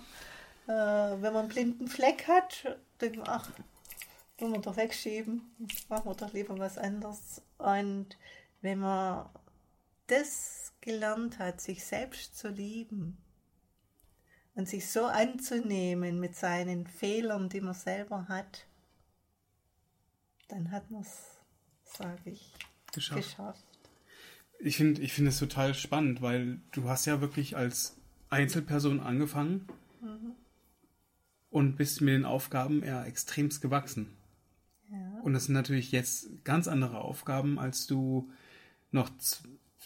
Äh, 0.67 1.23
wenn 1.23 1.33
man 1.33 1.37
einen 1.37 1.49
blinden 1.49 1.89
Fleck 1.89 2.29
hat, 2.29 2.79
denkt 3.01 3.17
man, 3.17 3.29
ach, 3.29 3.51
wollen 4.39 4.53
wir 4.53 4.61
doch 4.61 4.77
wegschieben, 4.77 5.43
machen 5.89 6.11
wir 6.11 6.15
doch 6.15 6.33
lieber 6.33 6.59
was 6.59 6.79
anderes. 6.79 7.43
Und 7.59 8.19
wenn 8.61 8.79
man 8.79 9.29
das 10.07 10.73
gelernt 10.81 11.39
hat, 11.39 11.61
sich 11.61 11.85
selbst 11.85 12.37
zu 12.37 12.49
lieben 12.49 13.19
und 14.55 14.69
sich 14.69 14.89
so 14.91 15.07
anzunehmen 15.07 16.21
mit 16.21 16.37
seinen 16.37 16.87
Fehlern, 16.87 17.49
die 17.49 17.61
man 17.61 17.75
selber 17.75 18.29
hat, 18.29 18.68
dann 20.49 20.71
hat 20.71 20.91
man 20.91 21.03
es, 21.03 21.39
sage 21.85 22.19
ich, 22.31 22.53
geschafft. 22.93 23.23
geschafft. 23.23 23.65
Ich 24.61 24.77
finde 24.77 25.01
ich 25.03 25.13
find 25.13 25.29
es 25.29 25.39
total 25.39 25.75
spannend, 25.75 26.21
weil 26.21 26.61
du 26.73 26.89
hast 26.89 27.07
ja 27.07 27.21
wirklich 27.21 27.57
als 27.57 27.97
Einzelperson 28.29 29.01
angefangen 29.01 29.69
mhm. 30.01 30.33
und 31.51 31.77
bist 31.77 32.01
mit 32.01 32.15
den 32.15 32.25
Aufgaben 32.25 32.83
eher 32.83 33.07
extremst 33.07 33.63
gewachsen. 33.63 34.19
Und 35.23 35.35
das 35.35 35.45
sind 35.45 35.55
natürlich 35.55 35.93
jetzt 35.93 36.45
ganz 36.45 36.69
andere 36.69 37.01
Aufgaben, 37.01 37.59
als 37.59 37.87
du 37.87 38.31
noch 38.91 39.11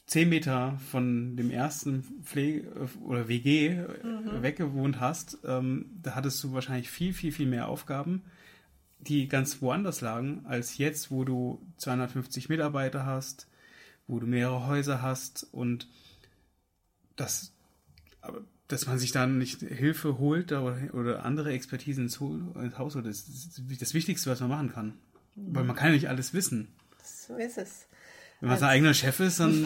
zehn 0.06 0.28
Meter 0.28 0.78
von 0.90 1.36
dem 1.36 1.50
ersten 1.50 2.04
Pflege- 2.22 2.70
oder 3.02 3.28
WG 3.28 3.74
mhm. 3.74 4.42
weggewohnt 4.42 5.00
hast. 5.00 5.38
Ähm, 5.44 5.98
da 6.02 6.14
hattest 6.14 6.42
du 6.44 6.52
wahrscheinlich 6.52 6.90
viel, 6.90 7.12
viel, 7.12 7.32
viel 7.32 7.46
mehr 7.46 7.68
Aufgaben, 7.68 8.22
die 9.02 9.28
ganz 9.28 9.60
woanders 9.60 10.00
lagen, 10.00 10.44
als 10.46 10.78
jetzt, 10.78 11.10
wo 11.10 11.24
du 11.24 11.60
250 11.78 12.48
Mitarbeiter 12.48 13.04
hast, 13.04 13.48
wo 14.06 14.20
du 14.20 14.26
mehrere 14.26 14.66
Häuser 14.66 15.02
hast 15.02 15.46
und 15.52 15.88
das, 17.16 17.52
dass 18.68 18.86
man 18.86 18.98
sich 18.98 19.12
dann 19.12 19.38
nicht 19.38 19.60
Hilfe 19.60 20.18
holt 20.18 20.52
oder, 20.52 20.76
oder 20.92 21.24
andere 21.24 21.52
Expertisen 21.52 22.04
ins 22.04 22.20
Haus, 22.20 22.94
das 22.94 23.28
ist 23.28 23.62
das 23.80 23.94
Wichtigste, 23.94 24.30
was 24.30 24.40
man 24.40 24.48
machen 24.48 24.72
kann. 24.72 24.94
Weil 25.34 25.64
man 25.64 25.76
kann 25.76 25.88
ja 25.88 25.94
nicht 25.94 26.08
alles 26.08 26.34
wissen. 26.34 26.68
So 27.02 27.36
ist 27.36 27.58
es. 27.58 27.86
Wenn 28.40 28.48
man 28.48 28.54
also, 28.54 28.62
sein 28.62 28.70
eigener 28.70 28.94
Chef 28.94 29.18
ist, 29.20 29.40
dann 29.40 29.64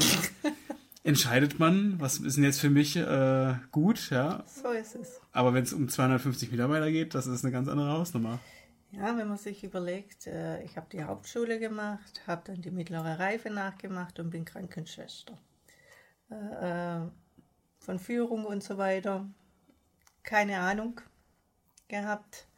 entscheidet 1.02 1.58
man, 1.58 1.98
was 2.00 2.18
ist 2.18 2.36
denn 2.36 2.44
jetzt 2.44 2.60
für 2.60 2.70
mich 2.70 2.96
äh, 2.96 3.54
gut, 3.72 4.10
ja. 4.10 4.44
So 4.46 4.70
ist 4.70 4.94
es. 4.94 5.20
Aber 5.32 5.54
wenn 5.54 5.64
es 5.64 5.72
um 5.72 5.88
250 5.88 6.50
Mitarbeiter 6.50 6.90
geht, 6.90 7.14
das 7.14 7.26
ist 7.26 7.44
eine 7.44 7.52
ganz 7.52 7.68
andere 7.68 7.90
Hausnummer. 7.90 8.38
Ja, 8.92 9.16
wenn 9.16 9.28
man 9.28 9.36
sich 9.36 9.64
überlegt, 9.64 10.26
äh, 10.26 10.62
ich 10.62 10.76
habe 10.76 10.86
die 10.90 11.04
Hauptschule 11.04 11.58
gemacht, 11.58 12.22
habe 12.26 12.42
dann 12.46 12.62
die 12.62 12.70
mittlere 12.70 13.18
Reife 13.18 13.50
nachgemacht 13.50 14.18
und 14.18 14.30
bin 14.30 14.44
Krankenschwester. 14.44 15.38
Äh, 16.30 17.04
äh, 17.04 17.08
von 17.78 17.98
Führung 17.98 18.44
und 18.46 18.64
so 18.64 18.78
weiter 18.78 19.28
keine 20.24 20.58
Ahnung 20.58 21.00
gehabt. 21.88 22.48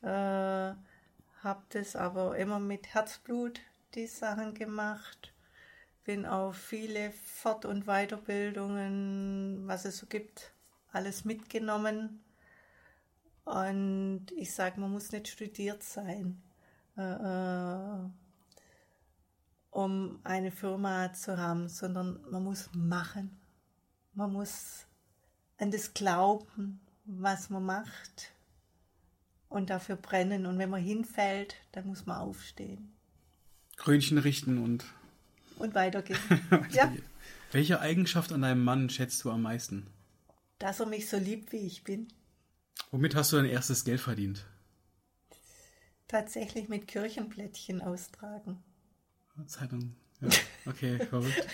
Habe 0.00 1.62
das 1.70 1.94
aber 1.94 2.38
immer 2.38 2.58
mit 2.58 2.94
Herzblut 2.94 3.60
die 3.94 4.06
Sachen 4.06 4.54
gemacht. 4.54 5.34
Bin 6.04 6.24
auf 6.24 6.56
viele 6.56 7.10
Fort- 7.12 7.66
und 7.66 7.84
Weiterbildungen, 7.84 9.66
was 9.66 9.84
es 9.84 9.98
so 9.98 10.06
gibt, 10.06 10.52
alles 10.90 11.26
mitgenommen. 11.26 12.24
Und 13.48 14.26
ich 14.36 14.52
sage, 14.52 14.78
man 14.78 14.92
muss 14.92 15.10
nicht 15.10 15.26
studiert 15.28 15.82
sein, 15.82 16.42
äh, 16.98 17.02
äh, 17.02 18.10
um 19.70 20.20
eine 20.22 20.50
Firma 20.50 21.14
zu 21.14 21.38
haben, 21.38 21.66
sondern 21.66 22.20
man 22.30 22.44
muss 22.44 22.68
machen. 22.74 23.40
Man 24.12 24.34
muss 24.34 24.84
an 25.56 25.70
das 25.70 25.94
glauben, 25.94 26.80
was 27.06 27.48
man 27.48 27.64
macht 27.64 28.34
und 29.48 29.70
dafür 29.70 29.96
brennen. 29.96 30.44
Und 30.44 30.58
wenn 30.58 30.68
man 30.68 30.82
hinfällt, 30.82 31.56
dann 31.72 31.86
muss 31.86 32.04
man 32.04 32.18
aufstehen. 32.18 32.92
Krönchen 33.76 34.18
richten 34.18 34.58
und. 34.58 34.84
Und 35.58 35.74
weitergehen. 35.74 36.18
ja. 36.70 36.92
Welche 37.50 37.80
Eigenschaft 37.80 38.30
an 38.30 38.42
deinem 38.42 38.62
Mann 38.62 38.90
schätzt 38.90 39.24
du 39.24 39.30
am 39.30 39.40
meisten? 39.40 39.86
Dass 40.58 40.80
er 40.80 40.86
mich 40.86 41.08
so 41.08 41.16
liebt, 41.16 41.50
wie 41.52 41.66
ich 41.66 41.82
bin. 41.82 42.08
Womit 42.90 43.14
hast 43.14 43.32
du 43.32 43.36
dein 43.36 43.46
erstes 43.46 43.84
Geld 43.84 44.00
verdient? 44.00 44.46
Tatsächlich 46.06 46.68
mit 46.68 46.86
Kirchenplättchen 46.88 47.82
austragen. 47.82 48.62
Zeitung. 49.46 49.94
Ja, 50.20 50.28
okay, 50.66 50.98
verrückt. 51.10 51.46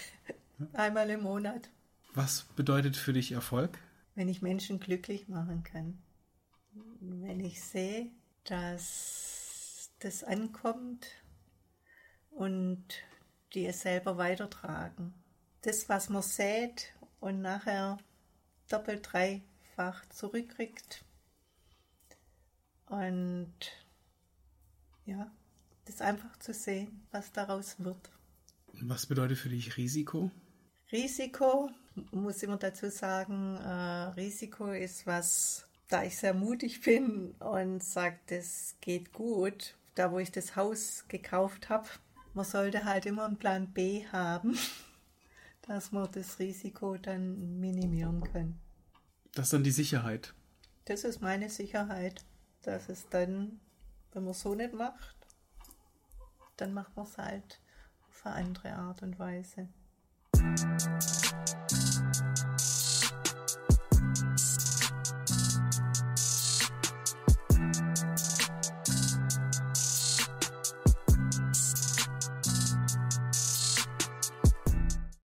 Einmal 0.72 1.10
im 1.10 1.22
Monat. 1.22 1.70
Was 2.14 2.44
bedeutet 2.54 2.96
für 2.96 3.12
dich 3.12 3.32
Erfolg? 3.32 3.78
Wenn 4.14 4.28
ich 4.28 4.42
Menschen 4.42 4.78
glücklich 4.78 5.28
machen 5.28 5.64
kann 5.64 5.98
wenn 7.00 7.40
ich 7.40 7.62
sehe, 7.62 8.10
dass 8.44 9.90
das 10.00 10.24
ankommt 10.24 11.06
und 12.30 12.84
die 13.52 13.66
es 13.66 13.82
selber 13.82 14.16
weitertragen. 14.16 15.14
Das, 15.62 15.88
was 15.88 16.08
man 16.08 16.22
sät 16.22 16.92
und 17.20 17.40
nachher 17.40 17.98
doppelt, 18.68 19.08
dreifach 19.12 20.04
zurückkriegt. 20.10 21.04
Und 22.94 23.54
ja, 25.04 25.28
das 25.84 26.00
einfach 26.00 26.38
zu 26.38 26.54
sehen, 26.54 27.02
was 27.10 27.32
daraus 27.32 27.76
wird. 27.78 28.10
Was 28.82 29.06
bedeutet 29.06 29.38
für 29.38 29.48
dich 29.48 29.76
Risiko? 29.76 30.30
Risiko, 30.92 31.70
muss 32.12 32.42
immer 32.44 32.56
dazu 32.56 32.88
sagen, 32.90 33.56
äh, 33.56 34.12
Risiko 34.14 34.70
ist 34.70 35.08
was, 35.08 35.66
da 35.88 36.04
ich 36.04 36.16
sehr 36.16 36.34
mutig 36.34 36.82
bin 36.82 37.32
und 37.40 37.82
sage, 37.82 38.18
das 38.26 38.76
geht 38.80 39.12
gut, 39.12 39.74
da 39.96 40.12
wo 40.12 40.20
ich 40.20 40.30
das 40.30 40.54
Haus 40.54 41.04
gekauft 41.08 41.68
habe, 41.70 41.88
man 42.32 42.44
sollte 42.44 42.84
halt 42.84 43.06
immer 43.06 43.24
einen 43.24 43.38
Plan 43.38 43.72
B 43.72 44.06
haben, 44.12 44.56
dass 45.66 45.90
man 45.90 46.08
das 46.12 46.38
Risiko 46.38 46.96
dann 46.96 47.58
minimieren 47.58 48.22
kann. 48.22 48.60
Das 49.32 49.46
ist 49.46 49.52
dann 49.52 49.64
die 49.64 49.72
Sicherheit. 49.72 50.32
Das 50.84 51.02
ist 51.02 51.20
meine 51.20 51.50
Sicherheit, 51.50 52.24
dass 52.66 52.88
es 52.88 53.08
dann, 53.08 53.60
wenn 54.12 54.24
man 54.24 54.30
es 54.32 54.40
so 54.40 54.54
nicht 54.54 54.74
macht, 54.74 55.16
dann 56.56 56.72
macht 56.72 56.96
man 56.96 57.06
es 57.06 57.18
halt 57.18 57.60
auf 58.08 58.26
eine 58.26 58.34
andere 58.36 58.72
Art 58.72 59.02
und 59.02 59.18
Weise. 59.18 59.68